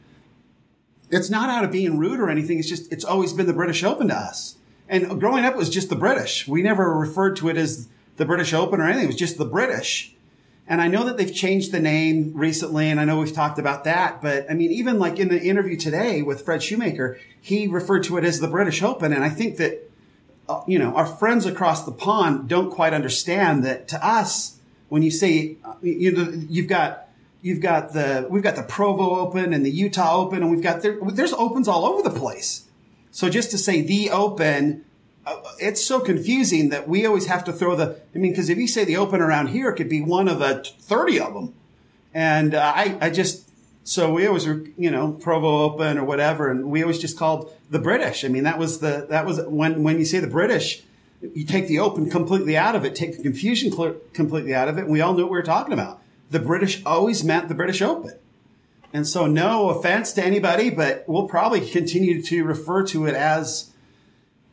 it's 1.10 1.30
not 1.30 1.50
out 1.50 1.64
of 1.64 1.72
being 1.72 1.98
rude 1.98 2.20
or 2.20 2.30
anything. 2.30 2.58
It's 2.58 2.68
just, 2.68 2.92
it's 2.92 3.04
always 3.04 3.32
been 3.32 3.46
the 3.46 3.52
British 3.52 3.82
Open 3.82 4.08
to 4.08 4.14
us. 4.14 4.56
And 4.88 5.20
growing 5.20 5.44
up, 5.44 5.54
it 5.54 5.56
was 5.56 5.70
just 5.70 5.88
the 5.88 5.96
British. 5.96 6.48
We 6.48 6.62
never 6.62 6.96
referred 6.96 7.36
to 7.36 7.48
it 7.48 7.56
as 7.56 7.88
the 8.16 8.24
British 8.24 8.52
Open 8.52 8.80
or 8.80 8.84
anything. 8.84 9.04
It 9.04 9.08
was 9.08 9.16
just 9.16 9.38
the 9.38 9.44
British. 9.44 10.14
And 10.66 10.80
I 10.80 10.88
know 10.88 11.04
that 11.04 11.16
they've 11.16 11.34
changed 11.34 11.72
the 11.72 11.80
name 11.80 12.32
recently, 12.34 12.90
and 12.90 13.00
I 13.00 13.04
know 13.04 13.18
we've 13.18 13.32
talked 13.32 13.58
about 13.58 13.84
that. 13.84 14.22
But 14.22 14.48
I 14.50 14.54
mean, 14.54 14.70
even 14.70 14.98
like 14.98 15.18
in 15.18 15.28
the 15.28 15.40
interview 15.40 15.76
today 15.76 16.22
with 16.22 16.44
Fred 16.44 16.62
Shoemaker, 16.62 17.18
he 17.40 17.66
referred 17.66 18.04
to 18.04 18.18
it 18.18 18.24
as 18.24 18.38
the 18.40 18.48
British 18.48 18.82
Open. 18.82 19.12
And 19.12 19.24
I 19.24 19.30
think 19.30 19.56
that, 19.56 19.90
uh, 20.48 20.62
you 20.66 20.78
know, 20.78 20.94
our 20.94 21.06
friends 21.06 21.44
across 21.46 21.84
the 21.84 21.92
pond 21.92 22.48
don't 22.48 22.70
quite 22.70 22.92
understand 22.92 23.64
that 23.64 23.88
to 23.88 24.06
us, 24.06 24.58
when 24.88 25.02
you 25.02 25.10
say, 25.10 25.56
uh, 25.64 25.74
you 25.82 26.12
know, 26.12 26.32
you've 26.48 26.68
got, 26.68 27.08
you've 27.42 27.60
got 27.60 27.92
the, 27.92 28.26
we've 28.30 28.42
got 28.42 28.56
the 28.56 28.62
Provo 28.62 29.16
Open 29.20 29.52
and 29.52 29.64
the 29.64 29.70
Utah 29.70 30.16
Open, 30.16 30.42
and 30.42 30.50
we've 30.50 30.62
got, 30.62 30.82
there, 30.82 30.98
there's 31.12 31.32
opens 31.32 31.68
all 31.68 31.84
over 31.84 32.02
the 32.02 32.16
place. 32.18 32.66
So 33.10 33.28
just 33.28 33.50
to 33.50 33.58
say 33.58 33.80
the 33.80 34.10
Open, 34.10 34.84
uh, 35.26 35.36
it's 35.58 35.84
so 35.84 36.00
confusing 36.00 36.70
that 36.70 36.88
we 36.88 37.04
always 37.04 37.26
have 37.26 37.44
to 37.44 37.52
throw 37.52 37.76
the. 37.76 38.00
I 38.14 38.18
mean, 38.18 38.32
because 38.32 38.48
if 38.48 38.58
you 38.58 38.66
say 38.66 38.84
the 38.84 38.96
open 38.96 39.20
around 39.20 39.48
here, 39.48 39.68
it 39.68 39.74
could 39.74 39.88
be 39.88 40.00
one 40.00 40.28
of 40.28 40.38
the 40.38 40.64
thirty 40.80 41.20
of 41.20 41.34
them, 41.34 41.54
and 42.14 42.54
uh, 42.54 42.72
I, 42.74 42.96
I 43.00 43.10
just 43.10 43.48
so 43.84 44.12
we 44.12 44.26
always 44.26 44.46
were, 44.46 44.64
you 44.78 44.90
know, 44.90 45.12
Provo 45.12 45.62
Open 45.64 45.98
or 45.98 46.04
whatever, 46.04 46.50
and 46.50 46.70
we 46.70 46.82
always 46.82 46.98
just 46.98 47.18
called 47.18 47.52
the 47.68 47.78
British. 47.78 48.24
I 48.24 48.28
mean, 48.28 48.44
that 48.44 48.58
was 48.58 48.80
the 48.80 49.06
that 49.10 49.26
was 49.26 49.40
when 49.42 49.82
when 49.82 49.98
you 49.98 50.04
say 50.04 50.20
the 50.20 50.26
British, 50.26 50.82
you 51.20 51.44
take 51.44 51.68
the 51.68 51.80
Open 51.80 52.08
completely 52.08 52.56
out 52.56 52.74
of 52.74 52.84
it, 52.84 52.94
take 52.94 53.16
the 53.16 53.22
confusion 53.22 53.70
cl- 53.70 53.96
completely 54.14 54.54
out 54.54 54.68
of 54.68 54.78
it, 54.78 54.82
and 54.82 54.90
we 54.90 55.02
all 55.02 55.12
knew 55.12 55.24
what 55.24 55.32
we 55.32 55.36
were 55.36 55.42
talking 55.42 55.74
about. 55.74 55.99
The 56.30 56.38
British 56.38 56.84
always 56.86 57.24
meant 57.24 57.48
the 57.48 57.54
British 57.54 57.82
Open. 57.82 58.14
And 58.92 59.06
so, 59.06 59.26
no 59.26 59.70
offense 59.70 60.12
to 60.14 60.24
anybody, 60.24 60.70
but 60.70 61.04
we'll 61.06 61.28
probably 61.28 61.60
continue 61.60 62.22
to 62.22 62.44
refer 62.44 62.84
to 62.86 63.06
it 63.06 63.14
as 63.14 63.70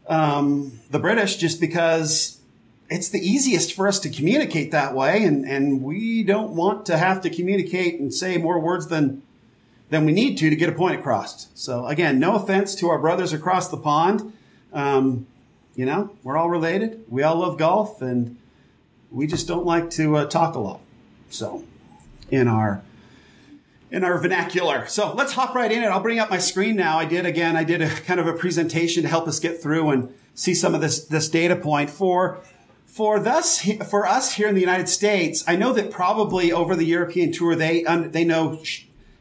um, 0.08 0.80
the 0.92 1.00
British 1.00 1.38
just 1.38 1.60
because 1.60 2.40
it's 2.90 3.10
the 3.10 3.20
easiest 3.20 3.74
for 3.74 3.88
us 3.88 4.00
to 4.00 4.10
communicate 4.10 4.72
that 4.72 4.94
way. 4.94 5.24
And, 5.24 5.46
and 5.46 5.84
we 5.84 6.24
don't 6.24 6.52
want 6.52 6.86
to 6.86 6.98
have 6.98 7.22
to 7.22 7.30
communicate 7.30 8.00
and 8.00 8.14
say 8.14 8.38
more 8.38 8.60
words 8.60 8.88
than, 8.88 9.24
than 9.90 10.06
we 10.06 10.12
need 10.12 10.38
to 10.38 10.50
to 10.50 10.56
get 10.56 10.70
a 10.70 10.74
point 10.74 11.00
across. 11.00 11.48
So 11.54 11.88
again, 11.88 12.20
no 12.20 12.36
offense 12.36 12.76
to 12.76 12.90
our 12.90 13.00
brothers 13.00 13.34
across 13.34 13.70
the 13.70 13.78
pond. 13.78 14.34
Um, 14.72 15.28
you 15.76 15.86
know, 15.86 16.12
we're 16.24 16.38
all 16.38 16.50
related. 16.50 17.04
We 17.10 17.24
all 17.24 17.38
love 17.38 17.58
golf 17.58 18.02
and 18.02 18.38
we 19.12 19.28
just 19.28 19.48
don't 19.48 19.66
like 19.66 19.90
to 19.92 20.18
uh, 20.18 20.26
talk 20.26 20.56
a 20.56 20.60
lot. 20.60 20.82
So 21.30 21.64
in 22.30 22.48
our, 22.48 22.82
in 23.92 24.04
our 24.04 24.18
vernacular. 24.18 24.86
So 24.88 25.14
let's 25.14 25.34
hop 25.34 25.56
right 25.56 25.72
in 25.72 25.84
it. 25.84 25.88
I'll 25.88 26.02
bring 26.02 26.20
up 26.20 26.30
my 26.30 26.38
screen 26.38 26.76
now. 26.76 26.98
I 27.00 27.06
did 27.06 27.26
again, 27.26 27.56
I 27.56 27.64
did 27.64 27.82
a 27.82 27.90
kind 27.90 28.20
of 28.20 28.28
a 28.28 28.34
presentation 28.34 29.04
to 29.04 29.10
help 29.10 29.28
us 29.28 29.40
get 29.40 29.62
through 29.62 29.90
and 29.90 30.14
see 30.34 30.54
some 30.54 30.76
of 30.76 30.82
this, 30.82 31.06
this 31.06 31.30
data 31.30 31.56
point 31.56 31.90
for, 31.90 32.40
for 32.86 33.20
thus, 33.20 33.62
for 33.90 34.06
us 34.06 34.34
here 34.34 34.48
in 34.48 34.56
the 34.56 34.62
United 34.62 34.90
States. 34.90 35.44
I 35.48 35.56
know 35.56 35.74
that 35.74 35.92
probably 35.92 36.52
over 36.52 36.76
the 36.76 36.86
European 36.86 37.32
tour, 37.32 37.56
they, 37.56 37.86
um, 37.86 38.12
they 38.12 38.26
know 38.26 38.62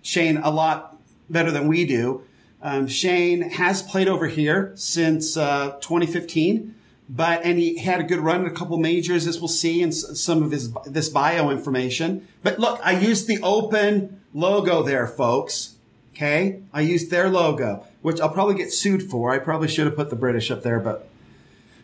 Shane 0.02 0.36
a 0.38 0.50
lot 0.50 0.96
better 1.30 1.50
than 1.50 1.68
we 1.68 1.86
do. 1.86 2.22
Um, 2.62 2.88
Shane 2.88 3.42
has 3.50 3.82
played 3.82 4.08
over 4.08 4.26
here 4.26 4.72
since, 4.74 5.36
uh, 5.36 5.78
2015 5.80 6.74
but 7.08 7.44
and 7.44 7.58
he 7.58 7.78
had 7.78 8.00
a 8.00 8.04
good 8.04 8.18
run 8.18 8.40
in 8.40 8.46
a 8.46 8.50
couple 8.50 8.76
majors 8.78 9.26
as 9.26 9.40
we'll 9.40 9.48
see 9.48 9.82
in 9.82 9.92
some 9.92 10.42
of 10.42 10.50
his 10.50 10.72
this 10.86 11.08
bio 11.08 11.50
information. 11.50 12.26
But 12.42 12.58
look 12.58 12.80
i 12.82 12.98
used 12.98 13.28
the 13.28 13.40
open 13.42 14.20
logo 14.34 14.82
there 14.82 15.06
folks. 15.06 15.76
Okay? 16.14 16.62
I 16.72 16.80
used 16.80 17.10
their 17.10 17.28
logo 17.28 17.86
which 18.02 18.20
i'll 18.20 18.30
probably 18.30 18.56
get 18.56 18.72
sued 18.72 19.04
for. 19.04 19.32
I 19.32 19.38
probably 19.38 19.68
should 19.68 19.86
have 19.86 19.96
put 19.96 20.10
the 20.10 20.16
british 20.16 20.50
up 20.50 20.62
there 20.62 20.80
but 20.80 21.08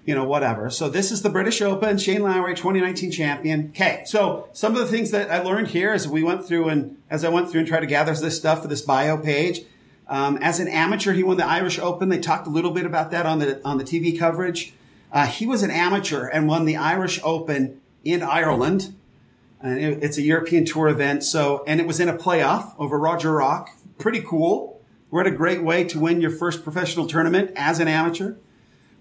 you 0.05 0.17
know 0.17 0.25
whatever. 0.25 0.69
So 0.71 0.89
this 0.89 1.13
is 1.13 1.23
the 1.23 1.31
british 1.31 1.63
open 1.63 1.99
shane 1.99 2.23
lowry 2.23 2.57
2019 2.57 3.13
champion. 3.13 3.69
Okay 3.71 4.03
so 4.07 4.49
some 4.53 4.73
of 4.73 4.79
the 4.79 4.89
things 4.89 5.13
that 5.13 5.31
i 5.31 5.41
learned 5.41 5.69
here 5.69 5.93
as 5.93 6.09
we 6.09 6.25
went 6.25 6.45
through 6.45 6.69
and 6.69 6.97
as 7.09 7.25
i 7.25 7.29
went 7.29 7.49
through 7.49 7.61
and 7.61 7.69
tried 7.69 7.81
to 7.81 7.87
gather 7.87 8.13
this 8.15 8.37
stuff 8.37 8.63
for 8.63 8.69
this 8.69 8.83
bio 8.83 9.17
page 9.17 9.61
um, 10.09 10.37
as 10.39 10.59
an 10.59 10.67
amateur 10.67 11.13
he 11.13 11.23
won 11.23 11.37
the 11.37 11.47
irish 11.47 11.79
open. 11.79 12.09
They 12.09 12.19
talked 12.19 12.49
a 12.49 12.51
little 12.51 12.73
bit 12.73 12.85
about 12.85 13.13
that 13.13 13.25
on 13.25 13.39
the 13.39 13.65
on 13.65 13.79
the 13.79 13.85
tv 13.85 14.19
coverage 14.19 14.75
uh, 15.13 15.27
he 15.27 15.47
was 15.47 15.63
an 15.63 15.71
amateur 15.71 16.27
and 16.27 16.49
won 16.49 16.65
the 16.65 16.77
Irish 16.77 17.21
Open 17.23 17.81
in 18.03 18.23
Ireland. 18.23 18.95
And 19.61 19.79
it, 19.79 20.03
it's 20.03 20.19
a 20.19 20.23
European 20.23 20.65
Tour 20.65 20.89
event. 20.89 21.23
So, 21.23 21.63
and 21.67 21.81
it 21.81 21.87
was 21.87 22.01
in 22.01 22.09
a 22.09 22.17
playoff 22.17 22.75
over 22.79 22.99
Roger 22.99 23.33
Rock. 23.33 23.71
Pretty 23.99 24.23
cool. 24.23 24.81
What 25.11 25.27
a 25.27 25.31
great 25.31 25.63
way 25.63 25.85
to 25.85 26.01
win 26.01 26.21
your 26.23 26.31
first 26.31 26.65
professional 26.65 27.07
tournament 27.07 27.53
as 27.55 27.79
an 27.79 27.87
amateur. 27.87 28.35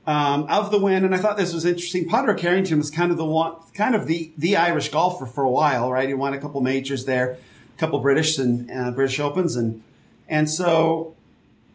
Um, 0.05 0.47
of 0.49 0.71
the 0.71 0.79
win, 0.79 1.05
and 1.05 1.13
I 1.13 1.19
thought 1.19 1.37
this 1.37 1.53
was 1.53 1.63
interesting. 1.63 2.09
Padraig 2.09 2.39
Harrington 2.39 2.79
was 2.79 2.89
kind 2.89 3.11
of 3.11 3.17
the 3.17 3.25
one, 3.25 3.53
kind 3.75 3.93
of 3.93 4.07
the 4.07 4.31
the 4.35 4.55
Irish 4.55 4.89
golfer 4.89 5.27
for 5.27 5.43
a 5.43 5.49
while, 5.49 5.91
right? 5.91 6.07
He 6.07 6.15
won 6.15 6.33
a 6.33 6.39
couple 6.39 6.59
majors 6.59 7.05
there, 7.05 7.33
a 7.33 7.77
couple 7.77 7.99
British 7.99 8.39
and 8.39 8.69
uh, 8.71 8.89
British 8.89 9.19
Opens, 9.19 9.55
and 9.55 9.83
and 10.27 10.49
so 10.49 11.15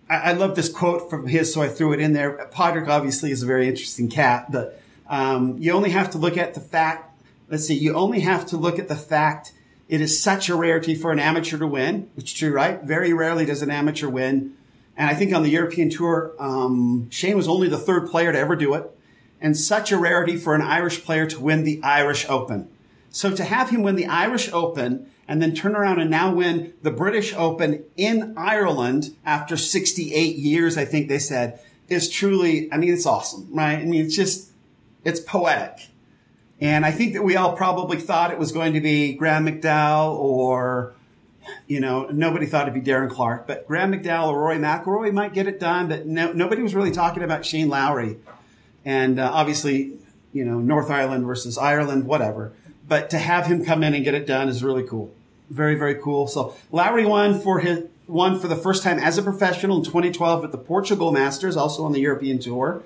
I, 0.09 0.17
I, 0.17 0.33
love 0.33 0.57
this 0.57 0.69
quote 0.69 1.11
from 1.11 1.27
his, 1.27 1.53
so 1.53 1.63
I 1.63 1.69
threw 1.69 1.93
it 1.93 2.01
in 2.01 2.13
there. 2.13 2.49
Padraig 2.51 2.89
obviously 2.89 3.31
is 3.31 3.43
a 3.43 3.47
very 3.47 3.69
interesting 3.69 4.09
cat, 4.09 4.51
but 4.51 4.81
um, 5.09 5.57
you 5.59 5.73
only 5.73 5.91
have 5.91 6.11
to 6.11 6.19
look 6.19 6.37
at 6.37 6.55
the 6.55 6.61
fact. 6.61 7.13
Let's 7.49 7.67
see, 7.67 7.75
you 7.75 7.95
only 7.95 8.21
have 8.21 8.47
to 8.47 8.57
look 8.57 8.79
at 8.79 8.89
the 8.89 8.97
fact 8.97 9.53
it 9.89 10.01
is 10.01 10.21
such 10.21 10.49
a 10.49 10.57
rarity 10.57 10.95
for 10.95 11.13
an 11.13 11.21
amateur 11.21 11.59
to 11.59 11.67
win, 11.67 12.11
which 12.15 12.33
is 12.33 12.39
true, 12.39 12.53
right? 12.53 12.83
Very 12.83 13.13
rarely 13.13 13.47
does 13.47 13.63
an 13.63 13.71
amateur 13.71 14.09
win. 14.09 14.55
And 14.97 15.09
I 15.09 15.15
think 15.15 15.33
on 15.33 15.43
the 15.43 15.51
European 15.51 15.91
tour, 15.91 16.33
um, 16.41 17.09
Shane 17.11 17.37
was 17.37 17.47
only 17.47 17.69
the 17.69 17.79
third 17.79 18.09
player 18.09 18.33
to 18.33 18.39
ever 18.39 18.57
do 18.57 18.75
it. 18.75 18.91
And 19.41 19.57
such 19.57 19.93
a 19.93 19.99
rarity 19.99 20.37
for 20.37 20.55
an 20.55 20.63
Irish 20.63 21.05
player 21.05 21.27
to 21.27 21.39
win 21.39 21.65
the 21.65 21.81
Irish 21.83 22.27
Open. 22.29 22.69
So 23.11 23.35
to 23.35 23.45
have 23.45 23.71
him 23.71 23.83
win 23.83 23.97
the 23.97 24.07
Irish 24.07 24.53
Open 24.53 25.11
and 25.29 25.43
then 25.43 25.55
turn 25.55 25.75
around 25.75 26.01
and 26.01 26.11
now 26.11 26.33
win 26.33 26.75
the 26.83 26.91
British 26.91 27.35
Open 27.35 27.85
in 27.97 28.35
Ireland 28.37 29.17
after 29.25 29.57
68 29.57 30.37
years, 30.37 30.77
I 30.77 30.85
think 30.85 31.09
they 31.09 31.19
said, 31.19 31.61
is 31.89 32.09
truly, 32.11 32.73
I 32.73 32.79
mean, 32.79 32.93
it's 32.93 33.07
awesome, 33.07 33.49
right? 33.51 33.79
I 33.79 33.85
mean, 33.85 34.05
it's 34.05 34.15
just, 34.15 34.51
it's 35.05 35.21
poetic. 35.21 35.89
And 36.61 36.87
I 36.87 36.91
think 36.91 37.13
that 37.15 37.23
we 37.23 37.37
all 37.37 37.55
probably 37.57 37.99
thought 37.99 38.31
it 38.31 38.39
was 38.39 38.53
going 38.53 38.75
to 38.75 38.81
be 38.81 39.15
Graham 39.15 39.47
McDowell 39.47 40.15
or, 40.17 40.95
you 41.67 41.81
know, 41.81 42.07
nobody 42.07 42.47
thought 42.47 42.69
it'd 42.69 42.83
be 42.83 42.91
Darren 42.91 43.11
Clarke, 43.11 43.47
but 43.47 43.67
Graham 43.67 43.93
McDowell 43.93 44.29
or 44.29 44.41
Rory 44.41 44.59
McIlroy 44.59 45.13
might 45.13 45.35
get 45.35 45.47
it 45.47 45.61
done, 45.61 45.89
but 45.89 46.07
no, 46.07 46.33
nobody 46.33 46.63
was 46.63 46.75
really 46.75 46.93
talking 46.93 47.23
about 47.23 47.45
Shane 47.45 47.69
Lowry. 47.69 48.17
And 48.85 49.21
uh, 49.21 49.31
obviously, 49.33 49.99
you 50.33 50.45
know, 50.45 50.61
North 50.61 50.91
Ireland 50.91 51.27
versus 51.27 51.59
Ireland, 51.59 52.07
whatever. 52.07 52.53
But 52.89 53.11
to 53.11 53.19
have 53.19 53.47
him 53.47 53.65
come 53.65 53.83
in 53.83 53.95
and 53.95 54.05
get 54.05 54.15
it 54.15 54.27
done 54.27 54.49
is 54.49 54.63
really 54.63 54.85
cool. 54.85 55.13
Very, 55.51 55.75
very 55.75 55.97
cool. 55.97 56.27
So 56.27 56.57
Lowry 56.71 57.05
won 57.05 57.41
for 57.41 57.61
his, 57.61 57.85
won 58.07 58.39
for 58.39 58.49
the 58.49 58.57
first 58.57 58.83
time 58.83 58.99
as 58.99 59.19
a 59.19 59.23
professional 59.23 59.79
in 59.79 59.85
2012 59.85 60.45
at 60.45 60.53
the 60.53 60.59
Portugal 60.59 61.13
Masters, 61.13 61.57
also 61.57 61.85
on 61.85 61.93
the 61.93 62.01
European 62.01 62.39
Tour 62.39 62.83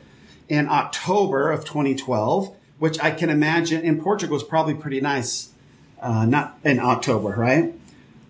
in 0.48 0.68
October 0.68 1.50
of 1.50 1.64
2012, 1.64 2.54
which 2.78 3.00
I 3.00 3.12
can 3.12 3.30
imagine 3.30 3.82
in 3.82 4.02
Portugal 4.02 4.36
is 4.36 4.42
probably 4.42 4.74
pretty 4.74 5.00
nice. 5.00 5.50
Uh, 6.00 6.24
not 6.24 6.58
in 6.64 6.80
October, 6.80 7.28
right? 7.28 7.74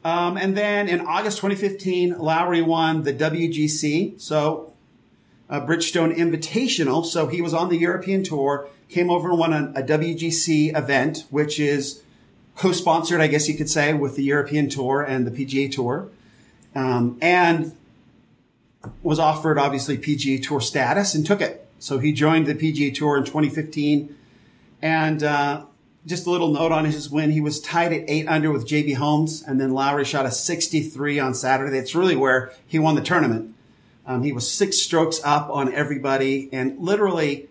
Um, 0.04 0.36
and 0.36 0.56
then 0.56 0.88
in 0.88 1.00
August 1.00 1.38
2015, 1.38 2.18
Lowry 2.18 2.62
won 2.62 3.04
the 3.04 3.12
WGC, 3.12 4.20
so 4.20 4.69
a 5.50 5.60
Bridgestone 5.60 6.16
Invitational. 6.16 7.04
So 7.04 7.26
he 7.26 7.42
was 7.42 7.52
on 7.52 7.68
the 7.68 7.76
European 7.76 8.22
Tour, 8.22 8.68
came 8.88 9.10
over 9.10 9.30
and 9.30 9.38
won 9.38 9.52
a, 9.52 9.72
a 9.74 9.82
WGC 9.82 10.76
event, 10.78 11.24
which 11.28 11.58
is 11.58 12.02
co-sponsored, 12.56 13.20
I 13.20 13.26
guess 13.26 13.48
you 13.48 13.56
could 13.56 13.68
say, 13.68 13.92
with 13.92 14.14
the 14.16 14.22
European 14.22 14.68
Tour 14.68 15.02
and 15.02 15.26
the 15.26 15.30
PGA 15.30 15.70
Tour, 15.70 16.08
um, 16.74 17.18
and 17.20 17.76
was 19.02 19.18
offered 19.18 19.58
obviously 19.58 19.98
PGA 19.98 20.42
Tour 20.42 20.60
status 20.60 21.14
and 21.14 21.26
took 21.26 21.40
it. 21.40 21.66
So 21.80 21.98
he 21.98 22.12
joined 22.12 22.46
the 22.46 22.54
PGA 22.54 22.94
Tour 22.94 23.16
in 23.16 23.24
2015, 23.24 24.14
and 24.82 25.22
uh, 25.22 25.64
just 26.06 26.26
a 26.26 26.30
little 26.30 26.52
note 26.52 26.70
on 26.70 26.84
his 26.84 27.10
win: 27.10 27.30
he 27.30 27.40
was 27.40 27.60
tied 27.60 27.92
at 27.92 28.04
eight 28.08 28.28
under 28.28 28.52
with 28.52 28.68
JB 28.68 28.96
Holmes, 28.96 29.42
and 29.42 29.60
then 29.60 29.72
Lowry 29.72 30.04
shot 30.04 30.26
a 30.26 30.30
63 30.30 31.18
on 31.18 31.34
Saturday. 31.34 31.76
That's 31.76 31.94
really 31.94 32.16
where 32.16 32.52
he 32.66 32.78
won 32.78 32.94
the 32.94 33.02
tournament. 33.02 33.54
Um, 34.10 34.24
he 34.24 34.32
was 34.32 34.50
six 34.50 34.78
strokes 34.78 35.20
up 35.22 35.50
on 35.50 35.72
everybody, 35.72 36.48
and 36.52 36.78
literally 36.80 37.48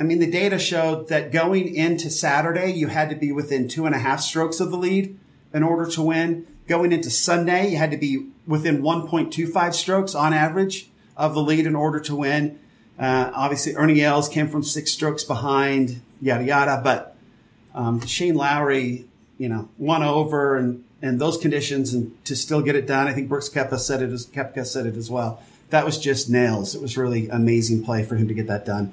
I 0.00 0.02
mean, 0.02 0.18
the 0.18 0.30
data 0.30 0.58
showed 0.58 1.08
that 1.08 1.30
going 1.30 1.74
into 1.74 2.10
Saturday, 2.10 2.72
you 2.72 2.88
had 2.88 3.10
to 3.10 3.16
be 3.16 3.30
within 3.30 3.68
two 3.68 3.86
and 3.86 3.94
a 3.94 3.98
half 3.98 4.20
strokes 4.20 4.60
of 4.60 4.70
the 4.70 4.76
lead 4.76 5.18
in 5.52 5.62
order 5.62 5.88
to 5.90 6.02
win. 6.02 6.46
Going 6.66 6.92
into 6.92 7.10
Sunday, 7.10 7.70
you 7.70 7.76
had 7.76 7.90
to 7.92 7.96
be 7.96 8.26
within 8.46 8.82
1.25 8.82 9.74
strokes 9.74 10.14
on 10.14 10.32
average 10.32 10.88
of 11.16 11.34
the 11.34 11.42
lead 11.42 11.66
in 11.66 11.76
order 11.76 12.00
to 12.00 12.16
win. 12.16 12.58
Uh, 12.98 13.30
obviously, 13.34 13.74
Ernie 13.76 14.02
Els 14.02 14.28
came 14.28 14.48
from 14.48 14.62
six 14.62 14.90
strokes 14.90 15.24
behind, 15.24 16.00
yada 16.20 16.44
yada. 16.44 16.80
But 16.82 17.16
um, 17.74 18.04
Shane 18.04 18.34
Lowry, 18.34 19.06
you 19.38 19.48
know, 19.48 19.68
won 19.78 20.02
over 20.02 20.56
and 20.56 20.84
and 21.00 21.20
those 21.20 21.36
conditions, 21.36 21.94
and 21.94 22.24
to 22.24 22.34
still 22.34 22.60
get 22.60 22.74
it 22.74 22.86
done. 22.86 23.06
I 23.06 23.12
think 23.12 23.28
Brooks 23.28 23.48
Koepka 23.48 23.78
said 23.78 24.02
it 24.02 24.10
as 24.10 24.26
Koepka 24.26 24.66
said 24.66 24.86
it 24.86 24.96
as 24.96 25.08
well. 25.08 25.40
That 25.70 25.84
was 25.84 25.98
just 25.98 26.30
nails. 26.30 26.74
It 26.74 26.82
was 26.82 26.96
really 26.96 27.28
amazing 27.28 27.84
play 27.84 28.04
for 28.04 28.16
him 28.16 28.28
to 28.28 28.34
get 28.34 28.46
that 28.46 28.64
done 28.64 28.92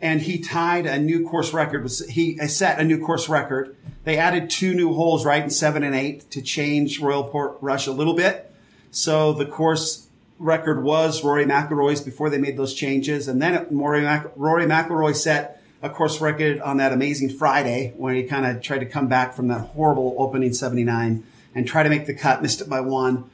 and 0.00 0.22
he 0.22 0.38
tied 0.38 0.86
a 0.86 0.98
new 0.98 1.26
course 1.26 1.52
record. 1.52 1.90
He 2.08 2.36
set 2.48 2.78
a 2.78 2.84
new 2.84 3.04
course 3.04 3.28
record. 3.28 3.76
They 4.04 4.16
added 4.16 4.48
two 4.48 4.74
new 4.74 4.94
holes, 4.94 5.24
right, 5.24 5.42
in 5.42 5.50
seven 5.50 5.82
and 5.82 5.94
eight 5.94 6.30
to 6.30 6.40
change 6.40 7.00
Royal 7.00 7.24
Port 7.24 7.60
Portrush 7.60 7.86
a 7.88 7.92
little 7.92 8.14
bit. 8.14 8.52
So 8.90 9.32
the 9.32 9.44
course 9.44 10.08
record 10.38 10.82
was 10.82 11.24
Rory 11.24 11.44
McIlroy's 11.44 12.00
before 12.00 12.30
they 12.30 12.38
made 12.38 12.56
those 12.56 12.74
changes. 12.74 13.26
And 13.28 13.42
then 13.42 13.66
Rory, 13.70 14.02
Mac- 14.02 14.30
Rory 14.36 14.66
McIlroy 14.66 15.14
set 15.14 15.62
a 15.82 15.90
course 15.90 16.20
record 16.20 16.60
on 16.60 16.76
that 16.78 16.92
amazing 16.92 17.30
Friday 17.30 17.92
when 17.96 18.14
he 18.14 18.22
kind 18.22 18.46
of 18.46 18.62
tried 18.62 18.78
to 18.78 18.86
come 18.86 19.08
back 19.08 19.34
from 19.34 19.48
that 19.48 19.60
horrible 19.60 20.14
opening 20.18 20.52
79 20.52 21.24
and 21.54 21.66
try 21.66 21.82
to 21.82 21.88
make 21.88 22.06
the 22.06 22.14
cut, 22.14 22.40
missed 22.40 22.60
it 22.60 22.68
by 22.68 22.80
one. 22.80 23.28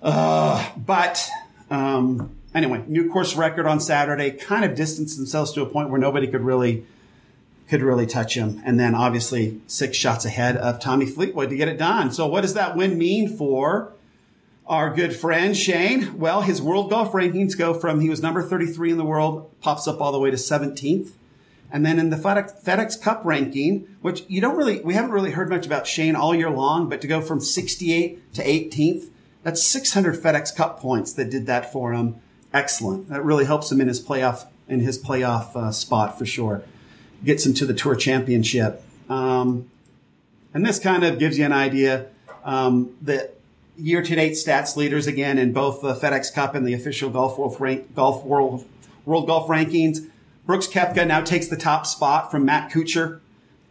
Uh, 0.00 0.70
but, 0.76 1.28
um, 1.70 2.36
anyway, 2.54 2.84
new 2.86 3.10
course 3.10 3.36
record 3.36 3.66
on 3.66 3.80
Saturday, 3.80 4.32
kind 4.32 4.64
of 4.64 4.74
distanced 4.74 5.16
themselves 5.16 5.52
to 5.52 5.62
a 5.62 5.66
point 5.66 5.90
where 5.90 6.00
nobody 6.00 6.26
could 6.26 6.42
really 6.42 6.84
could 7.68 7.82
really 7.82 8.06
touch 8.06 8.36
him. 8.36 8.60
And 8.64 8.80
then 8.80 8.96
obviously 8.96 9.60
six 9.68 9.96
shots 9.96 10.24
ahead 10.24 10.56
of 10.56 10.80
Tommy 10.80 11.06
Fleetwood 11.06 11.50
to 11.50 11.56
get 11.56 11.68
it 11.68 11.78
done. 11.78 12.10
So 12.10 12.26
what 12.26 12.40
does 12.40 12.54
that 12.54 12.76
win 12.76 12.98
mean 12.98 13.36
for 13.36 13.92
our 14.66 14.92
good 14.92 15.14
friend 15.14 15.56
Shane? 15.56 16.18
Well, 16.18 16.42
his 16.42 16.60
world 16.60 16.90
golf 16.90 17.12
rankings 17.12 17.56
go 17.56 17.72
from 17.72 18.00
he 18.00 18.10
was 18.10 18.20
number 18.20 18.42
33 18.42 18.90
in 18.90 18.98
the 18.98 19.04
world, 19.04 19.48
pops 19.60 19.86
up 19.86 20.00
all 20.00 20.10
the 20.10 20.18
way 20.18 20.32
to 20.32 20.36
17th. 20.36 21.12
And 21.70 21.86
then 21.86 22.00
in 22.00 22.10
the 22.10 22.16
FedEx, 22.16 22.64
FedEx 22.64 23.00
Cup 23.00 23.24
ranking, 23.24 23.86
which 24.02 24.24
you 24.26 24.40
don't 24.40 24.56
really, 24.56 24.80
we 24.80 24.94
haven't 24.94 25.12
really 25.12 25.30
heard 25.30 25.48
much 25.48 25.64
about 25.64 25.86
Shane 25.86 26.16
all 26.16 26.34
year 26.34 26.50
long, 26.50 26.88
but 26.88 27.00
to 27.02 27.06
go 27.06 27.20
from 27.20 27.40
68 27.40 28.34
to 28.34 28.44
18th, 28.44 29.10
that's 29.42 29.62
600 29.62 30.16
FedEx 30.16 30.54
Cup 30.54 30.80
points 30.80 31.12
that 31.14 31.30
did 31.30 31.46
that 31.46 31.72
for 31.72 31.92
him 31.92 32.20
excellent. 32.52 33.08
That 33.08 33.24
really 33.24 33.44
helps 33.44 33.70
him 33.70 33.80
in 33.80 33.88
his 33.88 34.04
playoff 34.04 34.46
in 34.68 34.80
his 34.80 35.02
playoff 35.02 35.56
uh, 35.56 35.72
spot 35.72 36.18
for 36.18 36.24
sure. 36.24 36.62
gets 37.24 37.44
him 37.44 37.54
to 37.54 37.66
the 37.66 37.74
Tour 37.74 37.96
Championship. 37.96 38.82
Um, 39.08 39.68
and 40.54 40.64
this 40.64 40.78
kind 40.78 41.04
of 41.04 41.18
gives 41.18 41.38
you 41.38 41.44
an 41.44 41.52
idea. 41.52 42.06
Um, 42.44 42.94
the 43.02 43.30
year 43.76 44.02
to 44.02 44.14
date 44.14 44.32
stats 44.32 44.76
leaders 44.76 45.06
again 45.06 45.38
in 45.38 45.52
both 45.52 45.82
the 45.82 45.94
FedEx 45.94 46.32
Cup 46.32 46.54
and 46.54 46.66
the 46.66 46.74
official 46.74 47.10
Golf 47.10 47.36
World, 47.36 47.56
rank, 47.60 47.94
Golf 47.94 48.24
World, 48.24 48.64
World 49.04 49.26
Golf 49.26 49.48
Rankings. 49.48 50.08
Brooks 50.46 50.68
Koepka 50.68 51.06
now 51.06 51.20
takes 51.20 51.48
the 51.48 51.56
top 51.56 51.86
spot 51.86 52.30
from 52.30 52.44
Matt 52.44 52.70
Kuchar. 52.70 53.20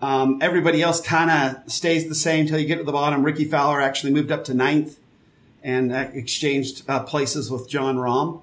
Um, 0.01 0.39
everybody 0.41 0.81
else 0.81 1.01
kind 1.01 1.29
of 1.29 1.71
stays 1.71 2.07
the 2.07 2.15
same 2.15 2.41
until 2.41 2.59
you 2.59 2.67
get 2.67 2.77
to 2.77 2.83
the 2.83 2.91
bottom. 2.91 3.23
Rickie 3.23 3.45
Fowler 3.45 3.81
actually 3.81 4.13
moved 4.13 4.31
up 4.31 4.43
to 4.45 4.53
ninth 4.53 4.98
and 5.63 5.91
uh, 5.91 6.07
exchanged 6.13 6.83
uh, 6.87 7.03
places 7.03 7.51
with 7.51 7.69
Jon 7.69 7.97
Rahm. 7.97 8.41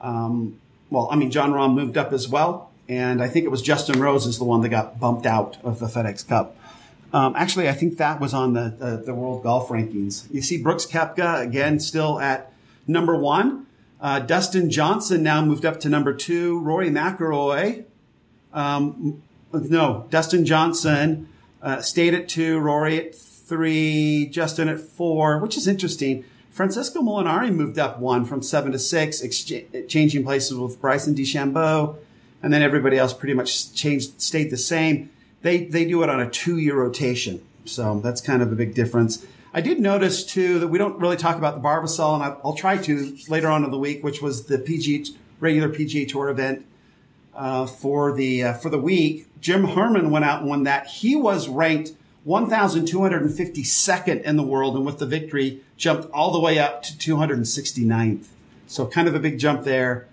Um, 0.00 0.60
well, 0.90 1.08
I 1.10 1.16
mean, 1.16 1.30
Jon 1.30 1.52
Rahm 1.52 1.74
moved 1.74 1.96
up 1.96 2.12
as 2.12 2.28
well. 2.28 2.70
And 2.88 3.22
I 3.22 3.28
think 3.28 3.44
it 3.44 3.50
was 3.50 3.62
Justin 3.62 4.00
Rose 4.00 4.26
is 4.26 4.38
the 4.38 4.44
one 4.44 4.62
that 4.62 4.70
got 4.70 4.98
bumped 4.98 5.24
out 5.24 5.58
of 5.62 5.78
the 5.78 5.86
FedEx 5.86 6.26
Cup. 6.26 6.56
Um, 7.12 7.34
actually, 7.36 7.68
I 7.68 7.72
think 7.72 7.98
that 7.98 8.20
was 8.20 8.34
on 8.34 8.52
the, 8.54 8.74
the, 8.76 9.02
the 9.06 9.14
world 9.14 9.44
golf 9.44 9.68
rankings. 9.68 10.26
You 10.32 10.42
see 10.42 10.60
Brooks 10.60 10.86
Koepka 10.86 11.40
again 11.40 11.78
still 11.78 12.18
at 12.18 12.52
number 12.88 13.16
one. 13.16 13.66
Uh, 14.00 14.18
Dustin 14.18 14.70
Johnson 14.70 15.22
now 15.22 15.44
moved 15.44 15.64
up 15.64 15.78
to 15.80 15.88
number 15.88 16.12
two. 16.12 16.58
Rory 16.60 16.90
McIlroy, 16.90 17.84
um, 18.52 19.22
no, 19.52 20.06
Dustin 20.10 20.44
Johnson 20.44 21.28
uh, 21.62 21.80
stayed 21.80 22.14
at 22.14 22.28
two. 22.28 22.58
Rory 22.58 23.06
at 23.06 23.14
three. 23.14 24.26
Justin 24.26 24.68
at 24.68 24.80
four, 24.80 25.38
which 25.38 25.56
is 25.56 25.68
interesting. 25.68 26.24
Francesco 26.50 27.00
Molinari 27.00 27.54
moved 27.54 27.78
up 27.78 27.98
one 27.98 28.24
from 28.24 28.42
seven 28.42 28.72
to 28.72 28.78
six, 28.78 29.22
exchanging 29.22 30.24
places 30.24 30.58
with 30.58 30.80
Bryson 30.80 31.14
DeChambeau, 31.14 31.96
and 32.42 32.52
then 32.52 32.62
everybody 32.62 32.98
else 32.98 33.14
pretty 33.14 33.34
much 33.34 33.74
changed, 33.74 34.20
stayed 34.20 34.50
the 34.50 34.56
same 34.56 35.10
they 35.42 35.64
they 35.64 35.84
do 35.84 36.02
it 36.02 36.10
on 36.10 36.20
a 36.20 36.28
two 36.28 36.58
year 36.58 36.76
rotation. 36.76 37.42
So 37.64 38.00
that's 38.00 38.20
kind 38.20 38.42
of 38.42 38.52
a 38.52 38.54
big 38.54 38.74
difference. 38.74 39.24
I 39.52 39.60
did 39.60 39.80
notice 39.80 40.24
too 40.24 40.58
that 40.60 40.68
we 40.68 40.78
don't 40.78 40.98
really 40.98 41.16
talk 41.16 41.36
about 41.36 41.60
the 41.60 41.66
Barbasol, 41.66 42.14
and 42.14 42.36
I'll 42.44 42.54
try 42.54 42.76
to 42.78 43.16
later 43.28 43.48
on 43.48 43.64
in 43.64 43.70
the 43.70 43.78
week, 43.78 44.04
which 44.04 44.22
was 44.22 44.46
the 44.46 44.58
PG 44.58 45.14
regular 45.40 45.68
PGA 45.68 46.08
Tour 46.08 46.28
event 46.28 46.66
uh, 47.34 47.66
for 47.66 48.12
the 48.12 48.44
uh, 48.44 48.52
for 48.54 48.70
the 48.70 48.78
week. 48.78 49.26
Jim 49.40 49.64
Herman 49.64 50.10
went 50.10 50.24
out 50.24 50.40
and 50.40 50.48
won 50.48 50.64
that. 50.64 50.86
He 50.86 51.16
was 51.16 51.48
ranked 51.48 51.92
1,252nd 52.26 54.22
in 54.22 54.36
the 54.36 54.42
world, 54.42 54.76
and 54.76 54.84
with 54.84 54.98
the 54.98 55.06
victory, 55.06 55.60
jumped 55.76 56.10
all 56.12 56.32
the 56.32 56.40
way 56.40 56.58
up 56.58 56.82
to 56.82 56.92
269th. 56.92 58.26
So 58.66 58.86
kind 58.86 59.08
of 59.08 59.14
a 59.14 59.18
big 59.18 59.38
jump 59.38 59.64
there, 59.64 60.06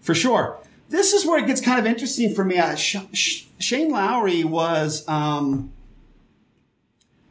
for 0.00 0.14
sure. 0.14 0.58
This 0.88 1.12
is 1.12 1.24
where 1.24 1.38
it 1.42 1.46
gets 1.46 1.60
kind 1.60 1.78
of 1.78 1.86
interesting 1.86 2.34
for 2.34 2.44
me. 2.44 2.58
Uh, 2.58 2.74
sh- 2.74 2.96
sh- 3.12 3.44
Shane 3.58 3.90
Lowry 3.90 4.44
was, 4.44 5.08
um, 5.08 5.72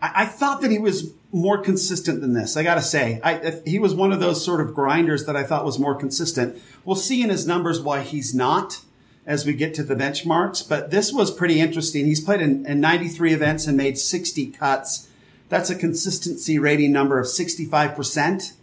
I, 0.01 0.23
I, 0.23 0.25
thought 0.25 0.61
that 0.61 0.71
he 0.71 0.79
was 0.79 1.13
more 1.31 1.59
consistent 1.59 2.21
than 2.21 2.33
this. 2.33 2.57
I 2.57 2.63
got 2.63 2.75
to 2.75 2.81
say, 2.81 3.21
I, 3.23 3.61
he 3.65 3.77
was 3.77 3.93
one 3.93 4.11
of 4.11 4.19
those 4.19 4.43
sort 4.43 4.61
of 4.61 4.73
grinders 4.73 5.25
that 5.25 5.35
I 5.35 5.43
thought 5.43 5.63
was 5.63 5.77
more 5.77 5.93
consistent. 5.93 6.59
We'll 6.83 6.95
see 6.95 7.21
in 7.21 7.29
his 7.29 7.45
numbers 7.45 7.79
why 7.79 8.01
he's 8.01 8.33
not 8.33 8.81
as 9.25 9.46
we 9.46 9.54
get 9.54 9.74
to 9.75 9.84
the 9.84 9.96
benchmarks, 9.96 10.68
but 10.68 10.92
this 10.92 11.13
was 11.13 11.32
pretty 11.32 11.60
interesting. 11.60 12.06
He's 12.06 12.22
played 12.22 12.42
in, 12.42 12.66
in 12.66 12.80
93 12.80 13.34
events 13.34 13.68
and 13.68 13.78
made 13.78 13.98
60 13.98 14.48
cuts. 14.48 15.08
That's 15.50 15.70
a 15.70 15.75
consistency 15.75 16.58
rating 16.58 16.92
number 16.92 17.20
of 17.20 17.28
65%. 17.28 18.54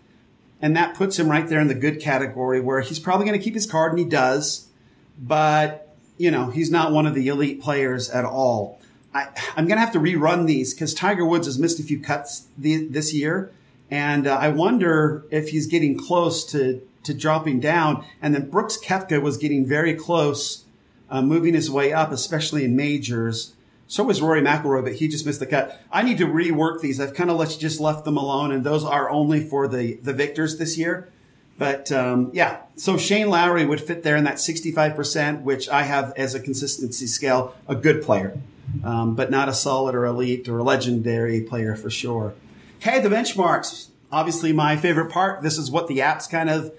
And 0.61 0.77
that 0.77 0.97
puts 0.97 1.19
him 1.19 1.31
right 1.31 1.49
there 1.49 1.61
in 1.61 1.69
the 1.69 1.75
good 1.75 2.01
category 2.01 2.61
where 2.61 2.81
he's 2.81 2.99
probably 2.99 3.27
going 3.27 3.39
to 3.39 3.45
keep 3.45 3.55
his 3.55 3.67
card 3.67 3.93
and 3.93 4.01
he 4.01 4.05
does, 4.05 4.69
but 5.19 5.89
you 6.19 6.31
know, 6.33 6.51
he's 6.51 6.71
not 6.71 6.93
one 6.93 7.07
of 7.07 7.15
the 7.15 7.29
elite 7.29 7.63
players 7.63 8.11
at 8.11 8.25
all. 8.25 8.81
I, 9.15 9.29
am 9.57 9.67
going 9.67 9.77
to 9.77 9.81
have 9.81 9.93
to 9.93 10.01
rerun 10.01 10.47
these 10.47 10.75
because 10.75 10.93
Tiger 10.93 11.25
Woods 11.25 11.47
has 11.47 11.59
missed 11.59 11.79
a 11.79 11.83
few 11.83 12.01
cuts 12.01 12.49
the, 12.59 12.87
this 12.87 13.15
year. 13.15 13.53
And 13.91 14.27
uh, 14.27 14.37
I 14.37 14.49
wonder 14.49 15.25
if 15.31 15.49
he's 15.49 15.67
getting 15.67 15.99
close 15.99 16.45
to, 16.53 16.83
to 17.09 17.15
dropping 17.15 17.61
down. 17.61 18.05
And 18.23 18.35
then 18.35 18.49
Brooks 18.49 18.79
Koepka 18.79 19.21
was 19.21 19.37
getting 19.37 19.67
very 19.67 19.95
close, 19.95 20.65
uh, 21.11 21.21
moving 21.21 21.55
his 21.55 21.71
way 21.71 21.93
up, 21.93 22.13
especially 22.13 22.65
in 22.65 22.77
majors. 22.77 23.55
So 23.89 24.05
was 24.05 24.21
Rory 24.21 24.43
McIlroy, 24.43 24.85
but 24.85 24.95
he 24.95 25.09
just 25.09 25.25
missed 25.25 25.41
the 25.41 25.47
cut. 25.47 25.81
I 25.91 26.03
need 26.03 26.19
to 26.19 26.27
rework 26.27 26.81
these. 26.81 27.01
I've 27.01 27.15
kind 27.15 27.31
of 27.31 27.39
let, 27.39 27.57
just 27.59 27.81
left 27.81 28.05
them 28.05 28.19
alone, 28.19 28.53
and 28.53 28.63
those 28.63 28.85
are 28.85 29.09
only 29.09 29.41
for 29.41 29.67
the, 29.67 29.95
the 29.95 30.13
victors 30.13 30.59
this 30.59 30.77
year. 30.77 31.09
But 31.57 31.91
um, 31.91 32.31
yeah, 32.35 32.59
so 32.77 32.97
Shane 32.97 33.31
Lowry 33.31 33.67
would 33.67 33.81
fit 33.81 34.03
there 34.05 34.17
in 34.17 34.25
that 34.25 34.37
65%, 34.37 35.43
which 35.43 35.69
I 35.69 35.83
have 35.83 36.13
as 36.17 36.35
a 36.35 36.41
consistency 36.41 37.07
scale, 37.07 37.55
a 37.67 37.75
good 37.75 38.03
player, 38.03 38.39
um, 38.85 39.17
but 39.17 39.31
not 39.31 39.49
a 39.49 39.55
solid 39.55 39.95
or 39.95 40.05
elite 40.05 40.49
or 40.49 40.63
legendary 40.63 41.41
player 41.41 41.75
for 41.75 41.91
sure. 41.91 42.35
Okay, 42.77 43.01
the 43.01 43.09
benchmarks. 43.09 43.89
Obviously, 44.13 44.53
my 44.53 44.77
favorite 44.77 45.11
part. 45.11 45.43
This 45.43 45.59
is 45.59 45.71
what 45.71 45.89
the 45.89 46.01
app's 46.01 46.27
kind 46.27 46.49
of 46.49 46.73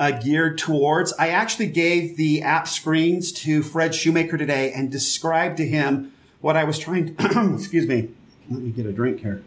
uh, 0.00 0.12
geared 0.12 0.56
towards. 0.56 1.12
I 1.12 1.28
actually 1.28 1.66
gave 1.66 2.16
the 2.16 2.42
app 2.42 2.66
screens 2.66 3.30
to 3.32 3.62
Fred 3.62 3.94
Shoemaker 3.94 4.38
today 4.38 4.72
and 4.72 4.90
described 4.90 5.58
to 5.58 5.66
him 5.66 6.14
what 6.40 6.56
I 6.56 6.64
was 6.64 6.78
trying 6.78 7.14
to, 7.14 7.54
excuse 7.54 7.86
me, 7.86 8.08
let 8.50 8.62
me 8.62 8.70
get 8.70 8.86
a 8.86 8.92
drink 8.92 9.20
here. 9.20 9.44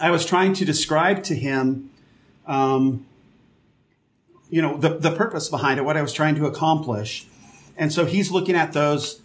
I 0.00 0.10
was 0.10 0.24
trying 0.24 0.54
to 0.54 0.64
describe 0.64 1.22
to 1.24 1.34
him, 1.34 1.90
um, 2.46 3.06
you 4.48 4.62
know, 4.62 4.78
the, 4.78 4.96
the 4.96 5.10
purpose 5.14 5.50
behind 5.50 5.78
it, 5.78 5.82
what 5.82 5.98
I 5.98 6.02
was 6.02 6.14
trying 6.14 6.34
to 6.36 6.46
accomplish. 6.46 7.26
And 7.76 7.92
so 7.92 8.06
he's 8.06 8.30
looking 8.30 8.56
at 8.56 8.72
those 8.72 9.20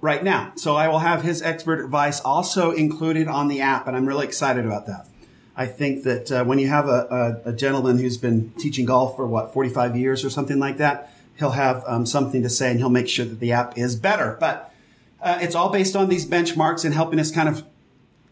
right 0.00 0.22
now. 0.22 0.52
So 0.56 0.74
I 0.74 0.88
will 0.88 0.98
have 0.98 1.22
his 1.22 1.42
expert 1.42 1.84
advice 1.84 2.20
also 2.20 2.72
included 2.72 3.28
on 3.28 3.46
the 3.46 3.60
app, 3.60 3.86
and 3.86 3.96
I'm 3.96 4.06
really 4.06 4.26
excited 4.26 4.66
about 4.66 4.86
that. 4.86 5.06
I 5.56 5.66
think 5.66 6.02
that 6.04 6.32
uh, 6.32 6.44
when 6.44 6.58
you 6.58 6.68
have 6.68 6.88
a, 6.88 7.40
a, 7.44 7.50
a, 7.50 7.52
gentleman 7.52 7.98
who's 7.98 8.16
been 8.16 8.50
teaching 8.58 8.86
golf 8.86 9.14
for 9.14 9.26
what 9.26 9.54
45 9.54 9.96
years 9.96 10.24
or 10.24 10.30
something 10.30 10.58
like 10.58 10.78
that, 10.78 11.12
he'll 11.38 11.50
have 11.50 11.84
um, 11.86 12.06
something 12.06 12.42
to 12.42 12.50
say, 12.50 12.70
and 12.70 12.78
he'll 12.80 12.90
make 12.90 13.08
sure 13.08 13.24
that 13.24 13.38
the 13.38 13.52
app 13.52 13.78
is 13.78 13.94
better. 13.94 14.36
But 14.40 14.74
uh, 15.22 15.38
it's 15.40 15.54
all 15.54 15.70
based 15.70 15.94
on 15.94 16.08
these 16.08 16.26
benchmarks 16.26 16.84
and 16.84 16.92
helping 16.92 17.20
us 17.20 17.30
kind 17.30 17.48
of 17.48 17.64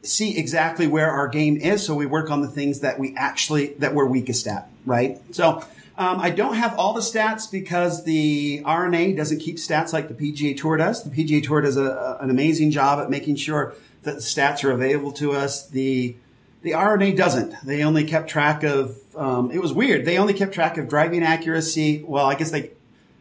see 0.02 0.36
exactly 0.36 0.88
where 0.88 1.10
our 1.10 1.28
game 1.28 1.56
is. 1.56 1.86
So 1.86 1.94
we 1.94 2.06
work 2.06 2.28
on 2.30 2.42
the 2.42 2.48
things 2.48 2.80
that 2.80 2.98
we 2.98 3.14
actually, 3.16 3.74
that 3.74 3.94
we're 3.94 4.06
weakest 4.06 4.48
at, 4.48 4.68
right? 4.84 5.20
So, 5.30 5.64
um, 5.98 6.20
I 6.20 6.30
don't 6.30 6.54
have 6.54 6.78
all 6.78 6.94
the 6.94 7.00
stats 7.00 7.50
because 7.50 8.04
the 8.04 8.62
R&A 8.64 9.12
doesn't 9.12 9.40
keep 9.40 9.56
stats 9.56 9.92
like 9.92 10.08
the 10.08 10.14
PGA 10.14 10.56
Tour 10.56 10.78
does. 10.78 11.04
The 11.04 11.10
PGA 11.10 11.44
Tour 11.44 11.60
does 11.60 11.76
a, 11.76 12.16
an 12.20 12.30
amazing 12.30 12.70
job 12.70 12.98
at 12.98 13.10
making 13.10 13.36
sure 13.36 13.74
that 14.02 14.14
the 14.14 14.20
stats 14.20 14.64
are 14.64 14.70
available 14.70 15.12
to 15.12 15.32
us. 15.32 15.68
The 15.68 16.16
the 16.62 16.74
R&A 16.74 17.12
doesn't. 17.12 17.54
They 17.64 17.82
only 17.82 18.04
kept 18.04 18.30
track 18.30 18.62
of. 18.62 18.98
Um, 19.16 19.50
it 19.50 19.60
was 19.60 19.72
weird. 19.72 20.04
They 20.04 20.16
only 20.16 20.32
kept 20.32 20.54
track 20.54 20.78
of 20.78 20.88
driving 20.88 21.22
accuracy. 21.22 22.02
Well, 22.06 22.26
I 22.26 22.34
guess 22.34 22.50
they 22.50 22.70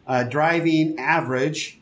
uh, 0.06 0.24
driving 0.24 0.98
average. 0.98 1.78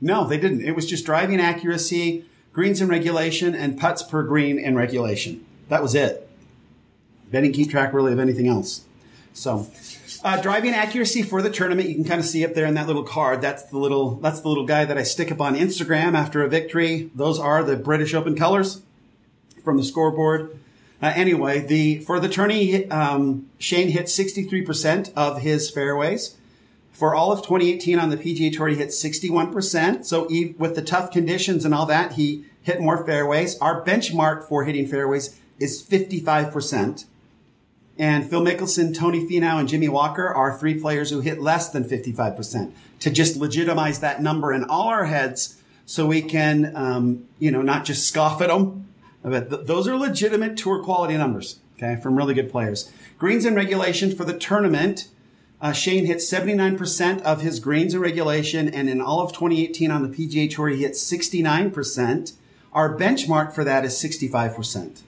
No, 0.00 0.26
they 0.26 0.38
didn't. 0.38 0.62
It 0.62 0.76
was 0.76 0.86
just 0.86 1.04
driving 1.04 1.40
accuracy, 1.40 2.24
greens 2.52 2.80
in 2.80 2.88
regulation, 2.88 3.54
and 3.54 3.78
putts 3.78 4.02
per 4.02 4.22
green 4.22 4.58
in 4.58 4.76
regulation. 4.76 5.44
That 5.68 5.82
was 5.82 5.94
it. 5.94 6.28
They 7.30 7.40
didn't 7.40 7.54
keep 7.54 7.70
track 7.70 7.92
really 7.92 8.12
of 8.12 8.18
anything 8.18 8.46
else. 8.46 8.84
So, 9.32 9.70
uh, 10.24 10.40
driving 10.40 10.72
accuracy 10.72 11.22
for 11.22 11.42
the 11.42 11.50
tournament, 11.50 11.88
you 11.88 11.94
can 11.94 12.04
kind 12.04 12.20
of 12.20 12.24
see 12.24 12.44
up 12.44 12.54
there 12.54 12.66
in 12.66 12.74
that 12.74 12.86
little 12.86 13.02
card. 13.02 13.42
That's 13.42 13.64
the 13.64 13.78
little, 13.78 14.12
that's 14.12 14.40
the 14.40 14.48
little 14.48 14.64
guy 14.64 14.84
that 14.84 14.96
I 14.96 15.02
stick 15.02 15.30
up 15.30 15.40
on 15.40 15.56
Instagram 15.56 16.14
after 16.14 16.42
a 16.42 16.48
victory. 16.48 17.10
Those 17.14 17.38
are 17.38 17.62
the 17.62 17.76
British 17.76 18.14
Open 18.14 18.36
colors 18.36 18.80
from 19.66 19.76
the 19.76 19.82
scoreboard. 19.82 20.56
Uh, 21.02 21.12
anyway, 21.16 21.58
the 21.58 21.98
for 21.98 22.20
the 22.20 22.28
tourney, 22.28 22.88
um, 22.88 23.50
Shane 23.58 23.88
hit 23.88 24.06
63% 24.06 25.12
of 25.14 25.42
his 25.42 25.68
fairways. 25.68 26.36
For 26.92 27.16
all 27.16 27.32
of 27.32 27.40
2018 27.40 27.98
on 27.98 28.08
the 28.08 28.16
PGA 28.16 28.56
Tour, 28.56 28.68
he 28.68 28.76
hit 28.76 28.88
61%. 28.90 30.06
So 30.06 30.28
with 30.56 30.76
the 30.76 30.82
tough 30.82 31.10
conditions 31.10 31.64
and 31.64 31.74
all 31.74 31.84
that, 31.86 32.12
he 32.12 32.44
hit 32.62 32.80
more 32.80 33.04
fairways. 33.04 33.58
Our 33.58 33.84
benchmark 33.84 34.44
for 34.44 34.64
hitting 34.64 34.86
fairways 34.86 35.38
is 35.58 35.82
55%. 35.82 37.04
And 37.98 38.30
Phil 38.30 38.42
Mickelson, 38.42 38.96
Tony 38.96 39.28
Finau, 39.28 39.58
and 39.58 39.68
Jimmy 39.68 39.88
Walker 39.88 40.28
are 40.28 40.56
three 40.56 40.78
players 40.78 41.10
who 41.10 41.20
hit 41.20 41.40
less 41.40 41.70
than 41.70 41.84
55% 41.84 42.72
to 43.00 43.10
just 43.10 43.36
legitimize 43.36 43.98
that 44.00 44.22
number 44.22 44.52
in 44.52 44.64
all 44.64 44.88
our 44.88 45.06
heads 45.06 45.60
so 45.86 46.06
we 46.06 46.22
can, 46.22 46.74
um, 46.76 47.26
you 47.38 47.50
know, 47.50 47.62
not 47.62 47.84
just 47.84 48.06
scoff 48.06 48.40
at 48.40 48.48
them. 48.48 48.85
But 49.22 49.50
th- 49.50 49.66
those 49.66 49.88
are 49.88 49.96
legitimate 49.96 50.56
tour 50.56 50.82
quality 50.82 51.16
numbers, 51.16 51.60
okay, 51.76 52.00
from 52.00 52.16
really 52.16 52.34
good 52.34 52.50
players. 52.50 52.90
Greens 53.18 53.44
and 53.44 53.56
regulation 53.56 54.14
for 54.14 54.24
the 54.24 54.36
tournament 54.36 55.08
uh, 55.60 55.72
Shane 55.72 56.04
hit 56.04 56.18
79% 56.18 57.22
of 57.22 57.40
his 57.40 57.60
greens 57.60 57.94
in 57.94 58.00
regulation, 58.00 58.68
and 58.68 58.90
in 58.90 59.00
all 59.00 59.20
of 59.20 59.32
2018 59.32 59.90
on 59.90 60.02
the 60.02 60.14
PGA 60.14 60.50
Tour, 60.50 60.68
he 60.68 60.82
hit 60.82 60.92
69%. 60.92 62.32
Our 62.72 62.96
benchmark 62.96 63.54
for 63.54 63.64
that 63.64 63.84
is 63.84 63.94
65%. 63.94 65.00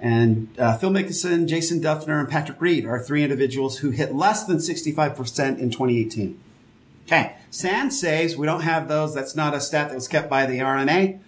And 0.00 0.48
uh, 0.58 0.76
Phil 0.76 0.90
Mickelson, 0.90 1.46
Jason 1.46 1.80
Dufner, 1.80 2.20
and 2.20 2.28
Patrick 2.28 2.60
Reed 2.60 2.84
are 2.84 3.00
three 3.00 3.24
individuals 3.24 3.78
who 3.78 3.90
hit 3.90 4.14
less 4.14 4.44
than 4.44 4.58
65% 4.58 5.58
in 5.58 5.70
2018. 5.70 6.40
Okay, 7.06 7.36
Sand 7.50 7.92
saves, 7.92 8.36
we 8.36 8.46
don't 8.46 8.62
have 8.62 8.88
those. 8.88 9.14
That's 9.14 9.34
not 9.34 9.54
a 9.54 9.60
stat 9.60 9.88
that 9.88 9.94
was 9.94 10.08
kept 10.08 10.30
by 10.30 10.46
the 10.46 10.60
R&A. 10.60 11.18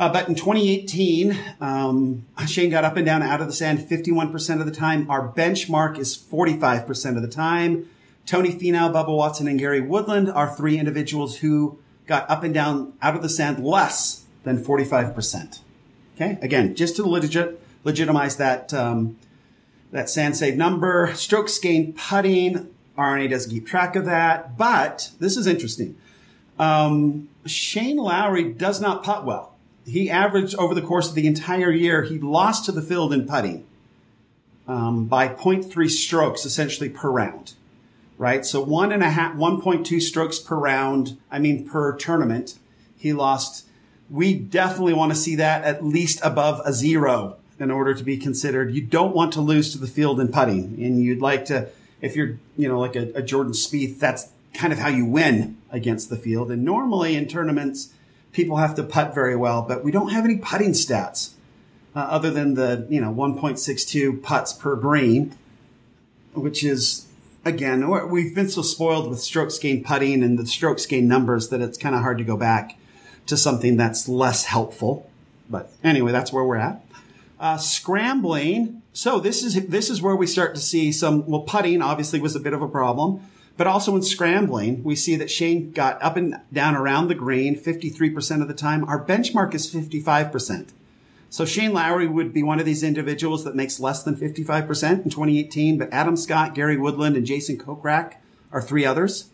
Uh, 0.00 0.10
but 0.10 0.30
in 0.30 0.34
2018, 0.34 1.38
um, 1.60 2.24
Shane 2.46 2.70
got 2.70 2.84
up 2.84 2.96
and 2.96 3.04
down 3.04 3.22
out 3.22 3.42
of 3.42 3.46
the 3.46 3.52
sand 3.52 3.80
51% 3.80 4.58
of 4.58 4.64
the 4.64 4.72
time. 4.72 5.10
Our 5.10 5.30
benchmark 5.30 5.98
is 5.98 6.16
45% 6.16 7.16
of 7.16 7.22
the 7.22 7.28
time. 7.28 7.86
Tony 8.24 8.50
Finau, 8.50 8.90
Bubba 8.90 9.14
Watson, 9.14 9.46
and 9.46 9.58
Gary 9.58 9.82
Woodland 9.82 10.30
are 10.30 10.56
three 10.56 10.78
individuals 10.78 11.36
who 11.40 11.78
got 12.06 12.28
up 12.30 12.42
and 12.42 12.54
down 12.54 12.94
out 13.02 13.14
of 13.14 13.20
the 13.20 13.28
sand 13.28 13.62
less 13.62 14.24
than 14.42 14.64
45%. 14.64 15.60
Okay. 16.16 16.38
Again, 16.40 16.74
just 16.74 16.96
to 16.96 17.06
legit, 17.06 17.60
legitimize 17.84 18.38
that, 18.38 18.72
um, 18.72 19.18
that 19.92 20.08
sand 20.08 20.34
save 20.34 20.56
number, 20.56 21.12
strokes 21.14 21.58
gained 21.58 21.98
putting. 21.98 22.74
R&A 22.96 23.28
doesn't 23.28 23.50
keep 23.50 23.66
track 23.66 23.96
of 23.96 24.06
that, 24.06 24.56
but 24.56 25.10
this 25.20 25.36
is 25.36 25.46
interesting. 25.46 25.98
Um, 26.58 27.28
Shane 27.44 27.98
Lowry 27.98 28.50
does 28.50 28.80
not 28.80 29.04
putt 29.04 29.26
well. 29.26 29.49
He 29.86 30.10
averaged 30.10 30.54
over 30.56 30.74
the 30.74 30.82
course 30.82 31.08
of 31.08 31.14
the 31.14 31.26
entire 31.26 31.70
year, 31.70 32.02
he 32.02 32.18
lost 32.18 32.64
to 32.66 32.72
the 32.72 32.82
field 32.82 33.12
in 33.12 33.26
putting 33.26 33.64
um, 34.68 35.06
by 35.06 35.28
0.3 35.28 35.90
strokes 35.90 36.44
essentially 36.44 36.88
per 36.88 37.10
round, 37.10 37.54
right? 38.18 38.46
So 38.46 38.62
one 38.62 38.92
and 38.92 39.02
a 39.02 39.10
half, 39.10 39.34
1.2 39.34 40.00
strokes 40.00 40.38
per 40.38 40.56
round, 40.56 41.18
I 41.30 41.38
mean 41.38 41.68
per 41.68 41.96
tournament, 41.96 42.58
he 42.96 43.12
lost. 43.12 43.66
We 44.08 44.34
definitely 44.34 44.94
want 44.94 45.12
to 45.12 45.18
see 45.18 45.36
that 45.36 45.64
at 45.64 45.84
least 45.84 46.20
above 46.22 46.60
a 46.64 46.72
zero 46.72 47.38
in 47.58 47.70
order 47.70 47.94
to 47.94 48.04
be 48.04 48.16
considered. 48.16 48.72
You 48.74 48.82
don't 48.82 49.14
want 49.14 49.32
to 49.34 49.40
lose 49.40 49.72
to 49.72 49.78
the 49.78 49.86
field 49.86 50.20
in 50.20 50.28
putting, 50.28 50.82
and 50.82 51.02
you'd 51.02 51.20
like 51.20 51.44
to, 51.46 51.68
if 52.00 52.16
you're, 52.16 52.38
you 52.56 52.68
know, 52.68 52.78
like 52.78 52.96
a, 52.96 53.12
a 53.14 53.22
Jordan 53.22 53.52
Spieth, 53.52 53.98
that's 53.98 54.30
kind 54.54 54.72
of 54.72 54.78
how 54.78 54.88
you 54.88 55.04
win 55.04 55.58
against 55.70 56.10
the 56.10 56.16
field. 56.16 56.50
And 56.50 56.64
normally 56.64 57.16
in 57.16 57.26
tournaments, 57.28 57.92
people 58.32 58.56
have 58.56 58.74
to 58.76 58.82
putt 58.82 59.14
very 59.14 59.36
well, 59.36 59.62
but 59.62 59.84
we 59.84 59.90
don't 59.90 60.10
have 60.10 60.24
any 60.24 60.36
putting 60.36 60.72
stats 60.72 61.32
uh, 61.94 62.00
other 62.00 62.30
than 62.30 62.54
the 62.54 62.86
you 62.88 63.00
know 63.00 63.12
1.62 63.12 64.22
putts 64.22 64.52
per 64.52 64.76
green, 64.76 65.36
which 66.34 66.62
is 66.64 67.06
again 67.44 67.88
we've 68.10 68.34
been 68.34 68.48
so 68.48 68.62
spoiled 68.62 69.08
with 69.08 69.20
strokes 69.20 69.58
gained 69.58 69.84
putting 69.84 70.22
and 70.22 70.38
the 70.38 70.46
strokes 70.46 70.86
gained 70.86 71.08
numbers 71.08 71.48
that 71.48 71.60
it's 71.60 71.78
kind 71.78 71.94
of 71.94 72.02
hard 72.02 72.18
to 72.18 72.24
go 72.24 72.36
back 72.36 72.78
to 73.26 73.36
something 73.36 73.76
that's 73.76 74.08
less 74.08 74.44
helpful. 74.44 75.10
But 75.48 75.70
anyway, 75.82 76.12
that's 76.12 76.32
where 76.32 76.44
we're 76.44 76.56
at. 76.56 76.84
Uh, 77.38 77.56
scrambling. 77.56 78.82
So 78.92 79.18
this 79.18 79.42
is 79.42 79.66
this 79.66 79.90
is 79.90 80.02
where 80.02 80.14
we 80.14 80.26
start 80.26 80.54
to 80.54 80.60
see 80.60 80.92
some. 80.92 81.26
Well, 81.26 81.42
putting 81.42 81.82
obviously 81.82 82.20
was 82.20 82.36
a 82.36 82.40
bit 82.40 82.52
of 82.52 82.62
a 82.62 82.68
problem. 82.68 83.22
But 83.60 83.66
also 83.66 83.94
in 83.94 84.00
scrambling, 84.00 84.82
we 84.84 84.96
see 84.96 85.16
that 85.16 85.30
Shane 85.30 85.72
got 85.72 86.02
up 86.02 86.16
and 86.16 86.40
down 86.50 86.74
around 86.74 87.08
the 87.08 87.14
green 87.14 87.54
53% 87.60 88.40
of 88.40 88.48
the 88.48 88.54
time. 88.54 88.84
Our 88.84 89.04
benchmark 89.04 89.52
is 89.52 89.70
55%. 89.70 90.70
So 91.28 91.44
Shane 91.44 91.74
Lowry 91.74 92.06
would 92.08 92.32
be 92.32 92.42
one 92.42 92.58
of 92.58 92.64
these 92.64 92.82
individuals 92.82 93.44
that 93.44 93.54
makes 93.54 93.78
less 93.78 94.02
than 94.02 94.16
55% 94.16 95.04
in 95.04 95.10
2018, 95.10 95.76
but 95.76 95.92
Adam 95.92 96.16
Scott, 96.16 96.54
Gary 96.54 96.78
Woodland, 96.78 97.18
and 97.18 97.26
Jason 97.26 97.58
Kokrak 97.58 98.14
are 98.50 98.62
three 98.62 98.86
others. 98.86 99.28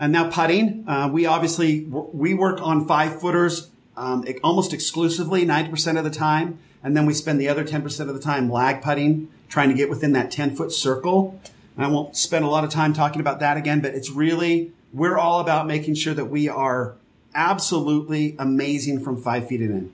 And 0.00 0.12
now 0.12 0.28
putting, 0.30 0.84
uh, 0.88 1.08
we 1.12 1.24
obviously, 1.24 1.84
we 1.84 2.34
work 2.34 2.60
on 2.60 2.88
five 2.88 3.20
footers 3.20 3.70
um, 3.96 4.26
almost 4.42 4.72
exclusively 4.72 5.46
90% 5.46 5.96
of 5.96 6.02
the 6.02 6.10
time. 6.10 6.58
And 6.82 6.96
then 6.96 7.06
we 7.06 7.14
spend 7.14 7.40
the 7.40 7.48
other 7.48 7.64
10% 7.64 8.00
of 8.00 8.14
the 8.14 8.20
time 8.20 8.50
lag 8.50 8.82
putting, 8.82 9.28
trying 9.48 9.68
to 9.68 9.76
get 9.76 9.88
within 9.88 10.10
that 10.14 10.32
10 10.32 10.56
foot 10.56 10.72
circle. 10.72 11.40
I 11.76 11.88
won't 11.88 12.16
spend 12.16 12.44
a 12.44 12.48
lot 12.48 12.64
of 12.64 12.70
time 12.70 12.92
talking 12.92 13.20
about 13.20 13.40
that 13.40 13.56
again, 13.56 13.80
but 13.80 13.94
it's 13.94 14.10
really, 14.10 14.72
we're 14.92 15.18
all 15.18 15.40
about 15.40 15.66
making 15.66 15.94
sure 15.94 16.14
that 16.14 16.26
we 16.26 16.48
are 16.48 16.94
absolutely 17.34 18.36
amazing 18.38 19.02
from 19.02 19.20
five 19.20 19.48
feet 19.48 19.60
and 19.60 19.70
in. 19.70 19.92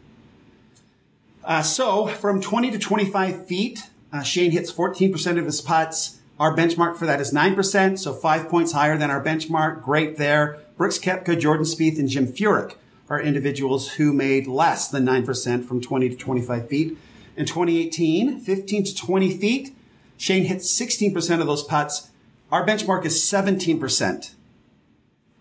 Uh, 1.42 1.62
so 1.62 2.06
from 2.06 2.40
20 2.40 2.70
to 2.72 2.78
25 2.78 3.46
feet, 3.46 3.88
uh, 4.12 4.22
Shane 4.22 4.50
hits 4.50 4.70
14% 4.70 5.38
of 5.38 5.46
his 5.46 5.60
putts. 5.60 6.18
Our 6.38 6.54
benchmark 6.54 6.96
for 6.96 7.06
that 7.06 7.20
is 7.20 7.32
9%, 7.32 7.98
so 7.98 8.12
five 8.12 8.48
points 8.48 8.72
higher 8.72 8.98
than 8.98 9.10
our 9.10 9.22
benchmark. 9.22 9.82
Great 9.82 10.16
there. 10.16 10.58
Brooks 10.76 10.98
Koepka, 10.98 11.38
Jordan 11.38 11.64
Spieth, 11.64 11.98
and 11.98 12.08
Jim 12.08 12.26
Furyk 12.26 12.76
are 13.08 13.20
individuals 13.20 13.92
who 13.92 14.12
made 14.12 14.46
less 14.46 14.88
than 14.88 15.04
9% 15.04 15.64
from 15.64 15.80
20 15.80 16.08
to 16.10 16.16
25 16.16 16.68
feet. 16.68 16.98
In 17.36 17.46
2018, 17.46 18.40
15 18.40 18.84
to 18.84 18.94
20 18.94 19.36
feet, 19.36 19.76
Shane 20.20 20.44
hits 20.44 20.70
16% 20.78 21.40
of 21.40 21.46
those 21.46 21.62
putts. 21.62 22.10
Our 22.52 22.66
benchmark 22.66 23.06
is 23.06 23.14
17%. 23.22 24.34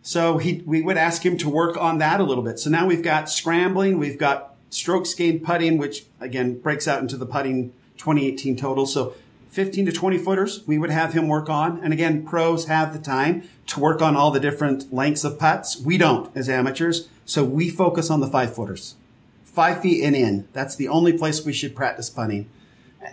So 0.02 0.38
he, 0.38 0.64
we 0.66 0.82
would 0.82 0.96
ask 0.96 1.26
him 1.26 1.38
to 1.40 1.50
work 1.50 1.76
on 1.76 1.98
that 1.98 2.22
a 2.22 2.24
little 2.24 2.46
bit. 2.46 2.60
So 2.60 2.70
now 2.70 2.88
we've 2.88 3.04
got 3.04 3.30
scrambling, 3.30 4.00
we've 4.00 4.18
got 4.18 4.56
strokes 4.70 5.14
gained 5.14 5.44
putting, 5.44 5.80
which 5.80 6.06
again 6.22 6.60
breaks 6.60 6.88
out 6.88 7.02
into 7.02 7.18
the 7.18 7.26
putting 7.26 7.74
2018 7.98 8.56
total. 8.56 8.86
So 8.86 9.16
15 9.50 9.88
to 9.88 9.92
20 9.92 10.18
footers, 10.18 10.66
we 10.66 10.78
would 10.78 10.92
have 10.92 11.12
him 11.12 11.28
work 11.28 11.50
on. 11.50 11.84
And 11.84 11.92
again, 11.92 12.26
pros 12.26 12.68
have 12.68 12.94
the 12.94 13.00
time 13.00 13.50
to 13.68 13.82
work 13.82 14.02
on 14.02 14.16
all 14.16 14.32
the 14.32 14.40
different 14.40 14.94
lengths 14.94 15.26
of 15.26 15.38
putts. 15.38 15.78
We 15.78 15.98
don't 15.98 16.32
as 16.38 16.48
amateurs. 16.48 17.10
So 17.26 17.44
we 17.44 17.70
focus 17.70 18.10
on 18.10 18.22
the 18.22 18.28
five 18.28 18.56
footers, 18.56 18.96
five 19.44 19.82
feet 19.82 20.06
and 20.06 20.16
in. 20.16 20.48
That's 20.54 20.78
the 20.78 20.88
only 20.88 21.12
place 21.12 21.44
we 21.44 21.52
should 21.52 21.76
practice 21.76 22.10
putting. 22.10 22.50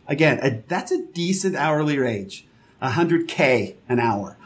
Again, 0.08 0.40
a, 0.42 0.64
that's 0.66 0.90
a 0.90 1.06
decent 1.06 1.54
hourly 1.54 1.96
wage. 1.98 2.44
100K 2.82 3.76
an 3.88 3.98
hour. 3.98 4.36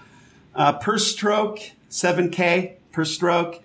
Uh, 0.55 0.75
per 0.75 0.97
stroke, 0.99 1.59
7K 1.91 2.75
per 2.93 3.05
stroke. 3.05 3.61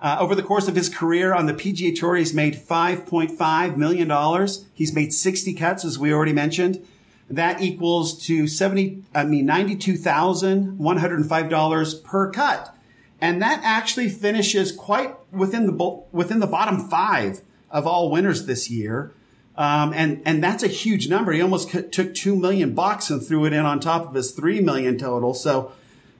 Uh, 0.00 0.16
over 0.18 0.34
the 0.34 0.42
course 0.42 0.66
of 0.66 0.74
his 0.74 0.88
career 0.88 1.34
on 1.34 1.44
the 1.44 1.52
PGA 1.52 1.94
Tour, 1.94 2.16
he's 2.16 2.32
made 2.32 2.54
$5.5 2.54 3.76
million. 3.76 4.48
He's 4.72 4.94
made 4.94 5.12
60 5.12 5.52
cuts, 5.54 5.84
as 5.84 5.98
we 5.98 6.10
already 6.12 6.32
mentioned. 6.32 6.82
That 7.28 7.60
equals 7.60 8.18
to 8.26 8.48
70, 8.48 9.02
I 9.14 9.24
mean, 9.24 9.46
$92,105 9.46 12.04
per 12.04 12.32
cut. 12.32 12.74
And 13.20 13.42
that 13.42 13.60
actually 13.62 14.08
finishes 14.08 14.72
quite 14.72 15.14
within 15.30 15.66
the, 15.66 16.02
within 16.10 16.40
the 16.40 16.46
bottom 16.46 16.88
five 16.88 17.42
of 17.70 17.86
all 17.86 18.10
winners 18.10 18.46
this 18.46 18.70
year. 18.70 19.12
Um, 19.60 19.92
and, 19.92 20.22
and 20.24 20.42
that's 20.42 20.62
a 20.62 20.68
huge 20.68 21.10
number. 21.10 21.32
He 21.32 21.42
almost 21.42 21.68
c- 21.68 21.82
took 21.82 22.14
two 22.14 22.34
million 22.34 22.74
bucks 22.74 23.10
and 23.10 23.22
threw 23.22 23.44
it 23.44 23.52
in 23.52 23.66
on 23.66 23.78
top 23.78 24.08
of 24.08 24.14
his 24.14 24.30
three 24.30 24.62
million 24.62 24.96
total. 24.96 25.34
So, 25.34 25.72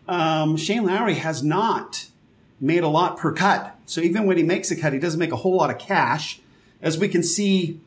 um, 0.06 0.58
Shane 0.58 0.84
Lowry 0.84 1.14
has 1.14 1.42
not 1.42 2.10
made 2.60 2.82
a 2.82 2.88
lot 2.88 3.16
per 3.16 3.32
cut. 3.32 3.74
So 3.86 4.02
even 4.02 4.26
when 4.26 4.36
he 4.36 4.42
makes 4.42 4.70
a 4.70 4.76
cut, 4.76 4.92
he 4.92 4.98
doesn't 4.98 5.18
make 5.18 5.32
a 5.32 5.36
whole 5.36 5.56
lot 5.56 5.70
of 5.70 5.78
cash. 5.78 6.40
As 6.82 6.98
we 6.98 7.08
can 7.08 7.22
see 7.22 7.80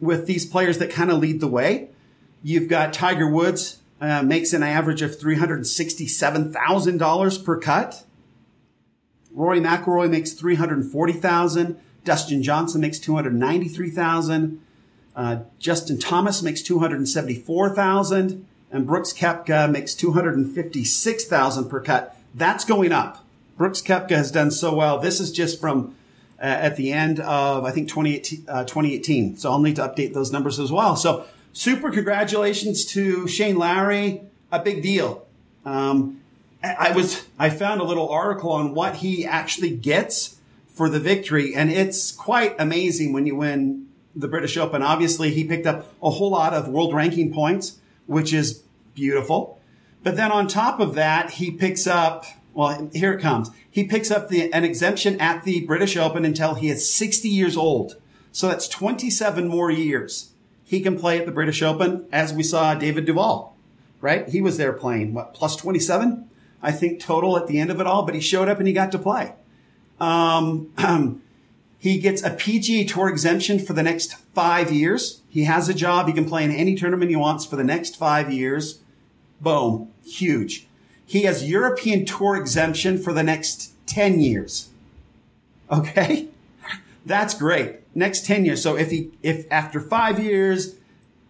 with 0.00 0.26
these 0.26 0.44
players 0.44 0.78
that 0.78 0.90
kind 0.90 1.12
of 1.12 1.20
lead 1.20 1.38
the 1.38 1.46
way, 1.46 1.90
you've 2.42 2.66
got 2.66 2.92
Tiger 2.92 3.30
Woods 3.30 3.78
uh, 4.00 4.24
makes 4.24 4.52
an 4.52 4.64
average 4.64 5.02
of 5.02 5.20
$367,000 5.20 7.44
per 7.44 7.60
cut. 7.60 8.04
Rory 9.30 9.60
McIlroy 9.60 10.10
makes 10.10 10.32
340,000. 10.32 11.80
Dustin 12.04 12.42
Johnson 12.42 12.80
makes 12.80 12.98
293,000. 12.98 14.60
Uh, 15.14 15.40
Justin 15.58 15.98
Thomas 15.98 16.42
makes 16.42 16.62
274,000 16.62 18.46
and 18.70 18.86
Brooks 18.86 19.12
Koepka 19.12 19.70
makes 19.70 19.94
256,000 19.94 21.68
per 21.68 21.80
cut. 21.80 22.16
That's 22.34 22.64
going 22.64 22.92
up. 22.92 23.24
Brooks 23.56 23.82
Koepka 23.82 24.10
has 24.12 24.30
done 24.30 24.50
so 24.50 24.74
well. 24.74 24.98
This 24.98 25.20
is 25.20 25.32
just 25.32 25.60
from 25.60 25.94
uh, 26.40 26.44
at 26.44 26.76
the 26.76 26.92
end 26.92 27.18
of, 27.20 27.64
I 27.64 27.72
think, 27.72 27.88
2018, 27.88 28.44
uh, 28.48 28.64
2018. 28.64 29.38
So 29.38 29.50
I'll 29.50 29.58
need 29.58 29.76
to 29.76 29.82
update 29.82 30.14
those 30.14 30.30
numbers 30.30 30.60
as 30.60 30.70
well. 30.70 30.94
So 30.94 31.24
super 31.52 31.90
congratulations 31.90 32.84
to 32.86 33.26
Shane 33.26 33.56
Lowry. 33.56 34.22
A 34.52 34.60
big 34.60 34.82
deal. 34.82 35.26
Um, 35.64 36.20
I 36.62 36.92
was, 36.92 37.26
I 37.38 37.50
found 37.50 37.80
a 37.80 37.84
little 37.84 38.08
article 38.08 38.50
on 38.52 38.74
what 38.74 38.96
he 38.96 39.24
actually 39.24 39.70
gets 39.70 40.37
for 40.78 40.88
the 40.88 41.00
victory. 41.00 41.56
And 41.56 41.70
it's 41.70 42.12
quite 42.12 42.54
amazing 42.56 43.12
when 43.12 43.26
you 43.26 43.34
win 43.34 43.88
the 44.14 44.28
British 44.28 44.56
Open. 44.56 44.80
Obviously, 44.80 45.34
he 45.34 45.42
picked 45.42 45.66
up 45.66 45.92
a 46.00 46.08
whole 46.08 46.30
lot 46.30 46.54
of 46.54 46.68
world 46.68 46.94
ranking 46.94 47.34
points, 47.34 47.78
which 48.06 48.32
is 48.32 48.62
beautiful. 48.94 49.60
But 50.04 50.16
then 50.16 50.30
on 50.30 50.46
top 50.46 50.78
of 50.78 50.94
that, 50.94 51.32
he 51.32 51.50
picks 51.50 51.88
up, 51.88 52.26
well, 52.54 52.88
here 52.94 53.12
it 53.12 53.20
comes. 53.20 53.50
He 53.68 53.84
picks 53.84 54.12
up 54.12 54.28
the, 54.28 54.52
an 54.52 54.64
exemption 54.64 55.20
at 55.20 55.42
the 55.42 55.66
British 55.66 55.96
Open 55.96 56.24
until 56.24 56.54
he 56.54 56.70
is 56.70 56.88
60 56.88 57.28
years 57.28 57.56
old. 57.56 57.96
So 58.30 58.46
that's 58.46 58.68
27 58.68 59.48
more 59.48 59.72
years. 59.72 60.30
He 60.64 60.80
can 60.80 60.96
play 60.96 61.18
at 61.18 61.26
the 61.26 61.32
British 61.32 61.60
Open 61.60 62.06
as 62.12 62.32
we 62.32 62.44
saw 62.44 62.76
David 62.76 63.04
Duval, 63.04 63.56
right? 64.00 64.28
He 64.28 64.40
was 64.40 64.58
there 64.58 64.72
playing 64.72 65.12
what, 65.12 65.34
plus 65.34 65.56
27? 65.56 66.30
I 66.62 66.70
think 66.70 67.00
total 67.00 67.36
at 67.36 67.48
the 67.48 67.58
end 67.58 67.72
of 67.72 67.80
it 67.80 67.86
all, 67.86 68.04
but 68.04 68.14
he 68.14 68.20
showed 68.20 68.48
up 68.48 68.58
and 68.58 68.68
he 68.68 68.72
got 68.72 68.92
to 68.92 68.98
play. 68.98 69.32
Um, 70.00 70.72
he 71.78 71.98
gets 71.98 72.22
a 72.22 72.30
PGA 72.30 72.86
Tour 72.88 73.08
exemption 73.08 73.58
for 73.58 73.72
the 73.72 73.82
next 73.82 74.14
five 74.34 74.72
years. 74.72 75.22
He 75.28 75.44
has 75.44 75.68
a 75.68 75.74
job. 75.74 76.06
He 76.06 76.12
can 76.12 76.28
play 76.28 76.44
in 76.44 76.50
any 76.50 76.74
tournament 76.74 77.10
he 77.10 77.16
wants 77.16 77.44
for 77.44 77.56
the 77.56 77.64
next 77.64 77.96
five 77.96 78.32
years. 78.32 78.80
Boom. 79.40 79.90
Huge. 80.04 80.66
He 81.06 81.22
has 81.22 81.48
European 81.48 82.04
Tour 82.04 82.36
exemption 82.36 82.98
for 82.98 83.12
the 83.12 83.22
next 83.22 83.72
10 83.86 84.20
years. 84.20 84.70
Okay. 85.70 86.28
That's 87.06 87.34
great. 87.34 87.76
Next 87.94 88.26
10 88.26 88.44
years. 88.44 88.62
So 88.62 88.76
if 88.76 88.90
he, 88.90 89.10
if 89.22 89.50
after 89.50 89.80
five 89.80 90.22
years, 90.22 90.76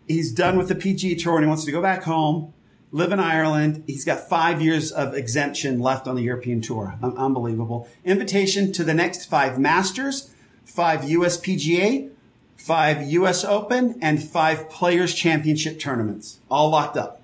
he's 0.09 0.33
done 0.33 0.59
with 0.59 0.69
the 0.69 0.75
PGA 0.75 1.21
Tour 1.21 1.37
and 1.37 1.45
he 1.45 1.49
wants 1.49 1.65
to 1.65 1.73
go 1.73 1.81
back 1.81 2.03
home, 2.03 2.53
live 2.91 3.13
in 3.13 3.21
Ireland. 3.21 3.85
He's 3.87 4.05
got 4.05 4.29
five 4.29 4.63
years 4.63 4.91
of 4.91 5.15
exemption 5.15 5.81
left 5.81 6.07
on 6.07 6.17
the 6.17 6.23
European 6.23 6.61
Tour. 6.61 6.99
unbelievable. 7.03 7.89
Invitation 8.05 8.73
to 8.73 8.85
the 8.85 8.95
next 8.95 9.27
five 9.27 9.59
Masters, 9.59 10.35
five 10.65 11.03
USPGA, 11.03 12.11
five 12.57 13.07
US 13.09 13.45
Open, 13.45 13.99
and 14.01 14.23
five 14.23 14.71
Players 14.71 15.15
Championship 15.15 15.79
tournaments. 15.79 16.39
All 16.51 16.71
locked 16.71 16.97
up. 16.97 17.23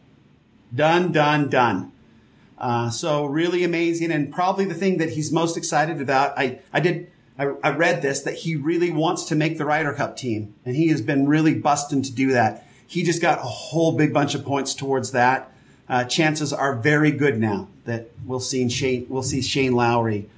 Done, 0.75 1.13
done, 1.13 1.49
done. 1.49 1.93
Uh, 2.59 2.91
so 2.91 3.27
really 3.27 3.65
amazing 3.65 4.11
and 4.11 4.33
probably 4.33 4.65
the 4.65 4.75
thing 4.75 4.99
that 4.99 5.11
he's 5.11 5.33
most 5.33 5.57
excited 5.57 6.01
about. 6.01 6.39
I, 6.39 6.61
I 6.73 6.81
did, 6.81 7.11
I, 7.39 7.53
I 7.63 7.71
read 7.71 8.01
this 8.01 8.23
that 8.23 8.35
he 8.35 8.55
really 8.57 8.91
wants 8.91 9.25
to 9.27 9.35
make 9.35 9.59
the 9.59 9.65
Ryder 9.65 9.93
Cup 9.93 10.17
team 10.17 10.55
and 10.65 10.77
he 10.77 10.89
has 10.89 11.03
been 11.03 11.29
really 11.29 11.55
busting 11.55 12.03
to 12.03 12.13
do 12.13 12.33
that. 12.33 12.67
He 12.87 13.03
just 13.03 13.21
got 13.21 13.39
a 13.39 13.43
whole 13.43 13.97
big 13.97 14.13
bunch 14.13 14.35
of 14.35 14.45
points 14.45 14.75
towards 14.75 15.11
that 15.13 15.51
uh, 15.89 16.05
chances 16.05 16.53
are 16.53 16.75
very 16.77 17.11
good 17.11 17.39
now 17.39 17.69
that 17.85 18.11
we'll 18.25 18.41
see 18.41 18.69
Shane, 18.69 19.07
we'll 19.09 19.23
see 19.23 19.43
Shane 19.43 19.73
Lowry 19.73 20.29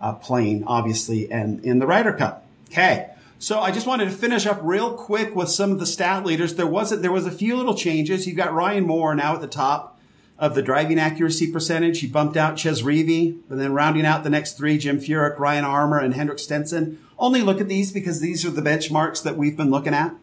uh, 0.00 0.14
playing, 0.14 0.64
obviously, 0.64 1.30
and 1.30 1.64
in 1.64 1.78
the 1.78 1.86
Ryder 1.86 2.12
Cup. 2.12 2.46
Okay. 2.68 3.10
So 3.38 3.60
I 3.60 3.70
just 3.70 3.86
wanted 3.86 4.06
to 4.06 4.10
finish 4.10 4.46
up 4.46 4.58
real 4.62 4.94
quick 4.94 5.36
with 5.36 5.50
some 5.50 5.70
of 5.70 5.78
the 5.78 5.86
stat 5.86 6.24
leaders. 6.24 6.54
There 6.54 6.66
was 6.66 6.90
a, 6.90 6.96
there 6.96 7.12
was 7.12 7.26
a 7.26 7.30
few 7.30 7.56
little 7.56 7.74
changes. 7.74 8.26
You've 8.26 8.36
got 8.36 8.54
Ryan 8.54 8.86
Moore 8.86 9.14
now 9.14 9.34
at 9.34 9.42
the 9.42 9.46
top 9.46 9.98
of 10.38 10.54
the 10.54 10.62
driving 10.62 10.98
accuracy 10.98 11.52
percentage. 11.52 12.00
He 12.00 12.06
bumped 12.06 12.36
out 12.36 12.58
Chez 12.58 12.82
Reavie, 12.82 13.38
and 13.50 13.60
then 13.60 13.72
rounding 13.72 14.06
out 14.06 14.24
the 14.24 14.30
next 14.30 14.54
three, 14.54 14.78
Jim 14.78 14.98
Furyk, 14.98 15.38
Ryan 15.38 15.64
Armour, 15.64 15.98
and 15.98 16.14
Henrik 16.14 16.38
Stenson. 16.38 16.98
Only 17.18 17.42
look 17.42 17.60
at 17.60 17.68
these 17.68 17.92
because 17.92 18.20
these 18.20 18.44
are 18.44 18.50
the 18.50 18.62
benchmarks 18.62 19.22
that 19.22 19.36
we've 19.36 19.56
been 19.56 19.70
looking 19.70 19.94
at. 19.94 20.14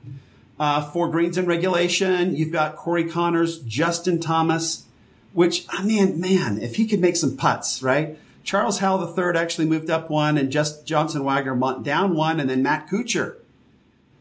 Uh, 0.63 0.81
for 0.81 1.09
greens 1.09 1.37
and 1.37 1.45
regulation, 1.45 2.37
you've 2.37 2.53
got 2.53 2.77
Corey 2.77 3.03
Conners, 3.03 3.59
Justin 3.65 4.21
Thomas, 4.21 4.85
which, 5.33 5.65
I 5.67 5.83
mean, 5.83 6.21
man, 6.21 6.57
if 6.57 6.77
he 6.77 6.87
could 6.87 7.01
make 7.01 7.17
some 7.17 7.35
putts, 7.35 7.83
right? 7.83 8.17
Charles 8.45 8.79
Howell 8.79 9.13
III 9.13 9.37
actually 9.37 9.67
moved 9.67 9.89
up 9.89 10.09
one 10.09 10.37
and 10.37 10.49
just 10.49 10.85
Johnson 10.85 11.25
Wagner 11.25 11.53
down 11.81 12.15
one 12.15 12.39
and 12.39 12.49
then 12.49 12.63
Matt 12.63 12.87
Kuchar, 12.87 13.35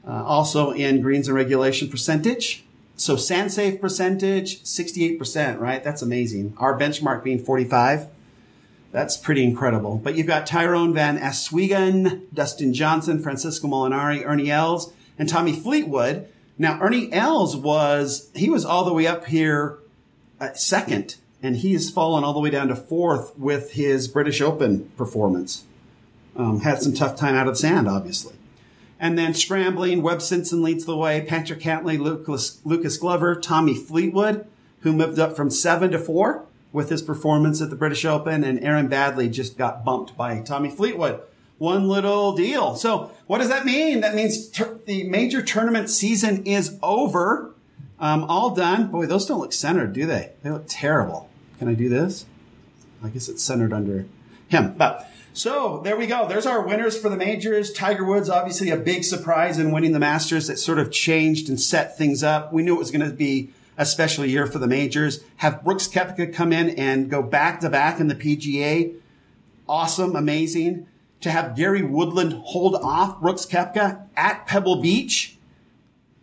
uh, 0.05 0.25
also 0.25 0.73
in 0.73 1.01
greens 1.01 1.29
and 1.29 1.37
regulation 1.37 1.89
percentage. 1.89 2.65
So 2.97 3.15
sand 3.15 3.53
safe 3.53 3.81
percentage, 3.81 4.65
68%, 4.65 5.61
right? 5.61 5.85
That's 5.85 6.03
amazing. 6.03 6.55
Our 6.59 6.77
benchmark 6.77 7.23
being 7.23 7.39
45. 7.39 8.09
That's 8.91 9.17
pretty 9.17 9.45
incredible. 9.45 10.01
But 10.03 10.17
you've 10.17 10.27
got 10.27 10.49
Tyrone 10.49 10.93
Van 10.93 11.21
Aswegen, 11.21 12.23
Dustin 12.35 12.75
Johnson, 12.75 13.23
Francesco 13.23 13.69
Molinari, 13.69 14.27
Ernie 14.27 14.51
Els, 14.51 14.93
and 15.23 15.29
Tommy 15.29 15.53
Fleetwood. 15.53 16.27
Now, 16.59 16.81
Ernie 16.81 17.13
Els 17.13 17.55
was, 17.55 18.29
he 18.35 18.51
was 18.51 18.65
all 18.65 18.85
the 18.85 18.93
way 18.93 19.07
up 19.07 19.27
here 19.27 19.79
uh, 20.41 20.53
second, 20.55 21.15
and 21.41 21.59
he 21.59 21.75
has 21.75 21.93
fallen 21.93 22.25
all 22.25 22.33
the 22.33 22.41
way 22.41 22.51
down 22.51 22.67
to 22.67 22.75
fourth 22.75 23.39
with 23.39 23.75
his 23.75 24.09
British 24.09 24.41
Open 24.41 24.91
performance. 24.97 25.63
Um, 26.35 26.63
had 26.63 26.83
some 26.83 26.93
tough 26.93 27.15
time 27.15 27.37
out 27.37 27.47
of 27.47 27.53
the 27.53 27.61
sand, 27.61 27.87
obviously. 27.87 28.35
And 28.99 29.17
then 29.17 29.33
scrambling, 29.33 30.03
Webb 30.03 30.23
Simpson 30.23 30.61
leads 30.61 30.87
the 30.87 30.97
way. 30.97 31.21
Patrick 31.21 31.61
Cantlay, 31.61 32.01
Lucas, 32.01 32.61
Lucas 32.65 32.97
Glover, 32.97 33.37
Tommy 33.37 33.77
Fleetwood, 33.77 34.45
who 34.81 34.93
moved 34.93 35.21
up 35.21 35.37
from 35.37 35.51
seven 35.51 35.93
to 35.93 36.01
four 36.01 36.47
with 36.73 36.91
his 36.91 37.01
performance 37.01 37.63
at 37.63 37.71
the 37.71 37.77
British 37.77 38.05
Open, 38.05 38.43
and 38.43 38.59
Aaron 38.65 38.89
Baddeley 38.89 39.31
just 39.31 39.57
got 39.57 39.85
bumped 39.85 40.17
by 40.17 40.41
Tommy 40.41 40.69
Fleetwood 40.69 41.21
one 41.63 41.87
little 41.89 42.33
deal. 42.33 42.75
So 42.75 43.13
what 43.29 43.39
does 43.39 43.49
that 43.49 43.65
mean? 43.65 44.01
That 44.01 44.17
means 44.17 44.51
the 44.51 45.05
major 45.05 45.41
tournament 45.43 45.89
season 45.91 46.45
is 46.45 46.77
over. 46.83 47.55
Um, 48.01 48.25
all 48.25 48.53
done. 48.53 48.89
Boy, 48.89 49.07
those 49.07 49.27
don't 49.27 49.39
look 49.39 49.53
centered, 49.53 49.93
do 49.93 50.05
they? 50.05 50.33
They 50.43 50.51
look 50.51 50.65
terrible. 50.67 51.31
Can 51.61 51.69
I 51.69 51.75
do 51.75 51.89
this? 51.89 52.27
I 53.05 53.11
guess 53.11 53.29
it's 53.29 53.45
centered 53.45 53.73
under 53.73 54.07
him. 54.49 54.75
But 54.77 55.09
so 55.33 55.81
there 55.85 55.97
we 55.97 56.09
go. 56.09 56.27
There's 56.27 56.47
our 56.47 56.67
winners 56.67 56.99
for 56.99 57.09
the 57.09 57.17
majors. 57.17 57.73
Tiger 57.73 58.05
Woods, 58.05 58.29
obviously 58.29 58.71
a 58.71 58.77
big 58.77 59.05
surprise 59.05 59.57
in 59.61 59.71
winning 59.71 59.93
the 59.93 60.01
Masters 60.01 60.49
that 60.49 60.59
sort 60.59 60.81
of 60.81 60.91
changed 60.91 61.49
and 61.49 61.61
set 61.61 61.97
things 61.97 62.25
up. 62.25 62.53
We 62.53 62.65
knew 62.65 62.75
it 62.75 62.79
was 62.81 62.91
going 62.91 63.09
to 63.09 63.15
be 63.15 63.51
a 63.79 63.87
special 63.87 64.27
year 64.27 64.49
for 64.49 64.59
the 64.59 64.67
majors. 64.67 65.23
Have 65.37 65.63
Brooks 65.63 65.87
Koepka 65.87 66.35
come 66.35 66.53
in 66.53 66.71
and 66.71 67.09
go 67.09 67.23
back 67.23 67.61
to 67.61 67.71
back 67.71 68.01
in 68.01 68.09
the 68.09 68.17
PGA. 68.17 68.97
Awesome, 69.69 70.17
amazing 70.17 70.89
to 71.23 71.31
have 71.31 71.57
Gary 71.57 71.83
Woodland 71.83 72.35
hold 72.45 72.75
off 72.75 73.21
Brooks 73.21 73.47
Koepka 73.47 74.07
at 74.17 74.47
Pebble 74.47 74.77
Beach, 74.77 75.37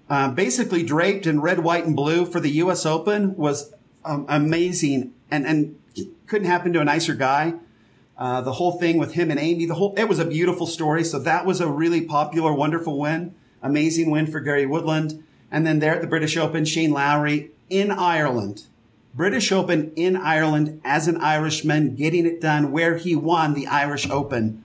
uh, 0.09 0.29
basically 0.29 0.83
draped 0.83 1.25
in 1.25 1.41
red, 1.41 1.59
white, 1.59 1.85
and 1.85 1.95
blue 1.95 2.25
for 2.25 2.39
the 2.39 2.49
U.S. 2.51 2.85
Open 2.85 3.35
was 3.35 3.73
um, 4.05 4.25
amazing 4.27 5.13
and, 5.31 5.45
and 5.45 5.79
couldn't 6.27 6.47
happen 6.47 6.73
to 6.73 6.81
a 6.81 6.85
nicer 6.85 7.13
guy. 7.13 7.55
Uh, 8.17 8.41
the 8.41 8.53
whole 8.53 8.73
thing 8.73 8.97
with 8.97 9.13
him 9.13 9.31
and 9.31 9.39
Amy, 9.39 9.65
the 9.65 9.75
whole, 9.75 9.93
it 9.97 10.05
was 10.05 10.19
a 10.19 10.25
beautiful 10.25 10.67
story. 10.67 11.05
So 11.05 11.19
that 11.19 11.45
was 11.45 11.61
a 11.61 11.69
really 11.69 12.01
popular, 12.01 12.53
wonderful 12.53 12.99
win. 12.99 13.33
Amazing 13.61 14.11
win 14.11 14.27
for 14.27 14.41
Gary 14.41 14.65
Woodland. 14.65 15.23
And 15.49 15.65
then 15.65 15.79
there 15.79 15.95
at 15.95 16.01
the 16.01 16.07
British 16.07 16.35
Open, 16.35 16.65
Shane 16.65 16.91
Lowry 16.91 17.51
in 17.69 17.91
Ireland. 17.91 18.63
British 19.15 19.51
Open 19.51 19.93
in 19.95 20.17
Ireland 20.17 20.81
as 20.83 21.07
an 21.07 21.17
Irishman, 21.17 21.95
getting 21.95 22.25
it 22.25 22.41
done 22.41 22.71
where 22.71 22.97
he 22.97 23.15
won 23.15 23.53
the 23.53 23.67
Irish 23.67 24.09
Open 24.09 24.63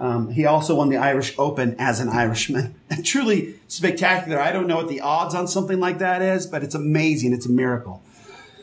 Um, 0.00 0.30
he 0.30 0.46
also 0.46 0.74
won 0.74 0.88
the 0.88 0.96
Irish 0.96 1.34
Open 1.38 1.76
as 1.78 2.00
an 2.00 2.08
Irishman. 2.08 2.74
Truly 3.04 3.56
spectacular. 3.68 4.40
I 4.40 4.50
don't 4.50 4.66
know 4.66 4.76
what 4.76 4.88
the 4.88 5.02
odds 5.02 5.34
on 5.34 5.46
something 5.46 5.78
like 5.78 5.98
that 5.98 6.22
is, 6.22 6.46
but 6.46 6.64
it's 6.64 6.74
amazing. 6.74 7.34
It's 7.34 7.44
a 7.44 7.50
miracle. 7.50 8.02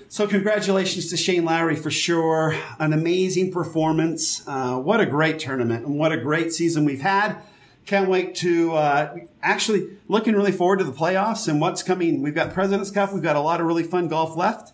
So 0.10 0.26
congratulations 0.26 1.12
to 1.12 1.17
Shane 1.17 1.45
Lowry 1.45 1.76
for 1.76 1.91
sure. 1.91 2.56
An 2.80 2.91
amazing 2.91 3.52
performance. 3.52 4.47
Uh, 4.47 4.80
what 4.80 5.00
a 5.00 5.06
great 5.06 5.38
tournament 5.38 5.86
and 5.86 6.00
what 6.00 6.12
a 6.12 6.17
great 6.17 6.54
season 6.54 6.86
we've 6.86 7.02
had. 7.02 7.38
Can't 7.86 8.10
wait 8.10 8.34
to 8.36 8.73
uh, 8.73 9.15
actually 9.43 9.97
looking 10.08 10.34
really 10.34 10.52
forward 10.52 10.80
to 10.80 10.86
the 10.86 10.91
playoffs 10.91 11.47
and 11.47 11.62
what's 11.62 11.84
coming. 11.84 12.23
We've 12.23 12.34
got 12.34 12.52
President's 12.52 12.89
Cup. 12.89 13.13
We've 13.13 13.21
got 13.21 13.36
a 13.36 13.41
lot 13.41 13.62
of 13.62 13.67
really 13.67 13.84
fun 13.84 14.08
golf 14.08 14.36
left, 14.36 14.73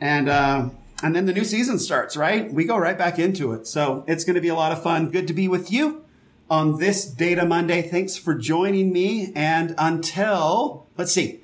and 0.00 0.28
uh, 0.28 0.68
and 1.02 1.14
then 1.14 1.26
the 1.26 1.32
new 1.32 1.44
season 1.44 1.78
starts. 1.78 2.16
Right, 2.16 2.52
we 2.52 2.64
go 2.64 2.76
right 2.76 2.96
back 2.96 3.18
into 3.18 3.52
it. 3.52 3.66
So 3.66 4.04
it's 4.06 4.24
going 4.24 4.34
to 4.36 4.40
be 4.40 4.48
a 4.48 4.54
lot 4.54 4.72
of 4.72 4.82
fun. 4.82 5.10
Good 5.10 5.26
to 5.28 5.34
be 5.34 5.48
with 5.48 5.70
you 5.70 6.04
on 6.48 6.78
this 6.78 7.04
Data 7.04 7.44
Monday. 7.44 7.82
Thanks 7.82 8.16
for 8.16 8.34
joining 8.34 8.92
me. 8.92 9.32
And 9.34 9.74
until 9.78 10.86
let's 10.96 11.12
see, 11.12 11.40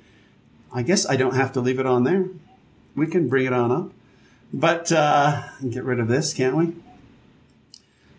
I 0.73 0.81
guess 0.81 1.07
I 1.07 1.15
don't 1.15 1.35
have 1.35 1.51
to 1.53 1.61
leave 1.61 1.79
it 1.79 1.85
on 1.85 2.03
there. 2.03 2.27
We 2.95 3.07
can 3.07 3.27
bring 3.27 3.45
it 3.45 3.53
on 3.53 3.71
up, 3.71 3.91
but 4.51 4.91
uh, 4.91 5.43
get 5.67 5.83
rid 5.83 5.99
of 5.99 6.07
this, 6.07 6.33
can't 6.33 6.55
we? 6.55 6.73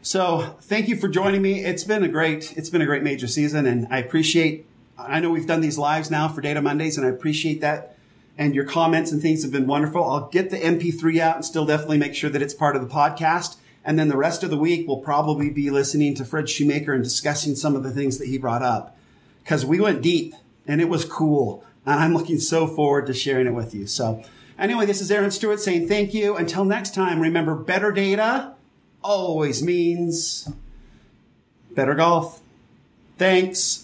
So 0.03 0.57
thank 0.61 0.89
you 0.89 0.97
for 0.97 1.09
joining 1.09 1.41
me. 1.41 1.65
It's 1.65 1.85
been 1.85 2.03
a 2.03 2.09
great, 2.09 2.55
it's 2.59 2.69
been 2.69 2.83
a 2.83 2.87
great 2.87 3.03
major 3.03 3.27
season 3.27 3.65
and 3.67 3.87
I 3.91 3.99
appreciate, 3.99 4.67
I 4.99 5.19
know 5.21 5.31
we've 5.31 5.47
done 5.47 5.63
these 5.63 5.79
lives 5.79 6.11
now 6.11 6.29
for 6.29 6.43
Data 6.43 6.61
Mondays 6.61 6.99
and 6.99 7.07
I 7.07 7.11
appreciate 7.11 7.63
that. 7.63 7.94
And 8.37 8.55
your 8.55 8.65
comments 8.65 9.13
and 9.13 9.23
things 9.23 9.43
have 9.43 9.53
been 9.53 9.67
wonderful. 9.67 10.03
I'll 10.03 10.29
get 10.29 10.51
the 10.51 10.59
MP3 10.59 11.21
out 11.21 11.37
and 11.37 11.45
still 11.45 11.65
definitely 11.65 11.99
make 11.99 12.15
sure 12.15 12.31
that 12.31 12.43
it's 12.43 12.55
part 12.55 12.75
of 12.75 12.83
the 12.83 12.93
podcast. 12.93 13.57
And 13.85 13.99
then 13.99 14.09
the 14.09 14.17
rest 14.17 14.43
of 14.43 14.51
the 14.51 14.57
week, 14.57 14.89
we'll 14.89 14.99
probably 14.99 15.51
be 15.51 15.71
listening 15.71 16.15
to 16.17 16.25
Fred 16.25 16.49
Shoemaker 16.49 16.93
and 16.93 17.05
discussing 17.05 17.55
some 17.55 17.77
of 17.77 17.83
the 17.83 17.91
things 17.91 18.19
that 18.19 18.29
he 18.29 18.39
brought 18.39 18.63
up 18.63 18.97
because 19.43 19.65
we 19.65 19.79
went 19.79 20.03
deep 20.03 20.35
and 20.67 20.81
it 20.81 20.89
was 20.89 21.05
cool. 21.05 21.65
And 21.87 22.01
I'm 22.01 22.15
looking 22.15 22.39
so 22.39 22.67
forward 22.67 23.07
to 23.07 23.15
sharing 23.15 23.47
it 23.47 23.55
with 23.55 23.75
you. 23.75 23.87
So 23.87 24.25
anyway, 24.59 24.87
this 24.87 25.01
is 25.01 25.11
Aaron 25.11 25.31
Stewart 25.31 25.61
saying 25.61 25.87
thank 25.87 26.15
you. 26.15 26.37
Until 26.37 26.65
next 26.65 26.95
time, 26.95 27.21
remember 27.21 27.55
better 27.55 27.93
data 27.93 28.55
always 29.03 29.63
means 29.63 30.51
better 31.75 31.95
golf. 31.95 32.41
Thanks. 33.19 33.84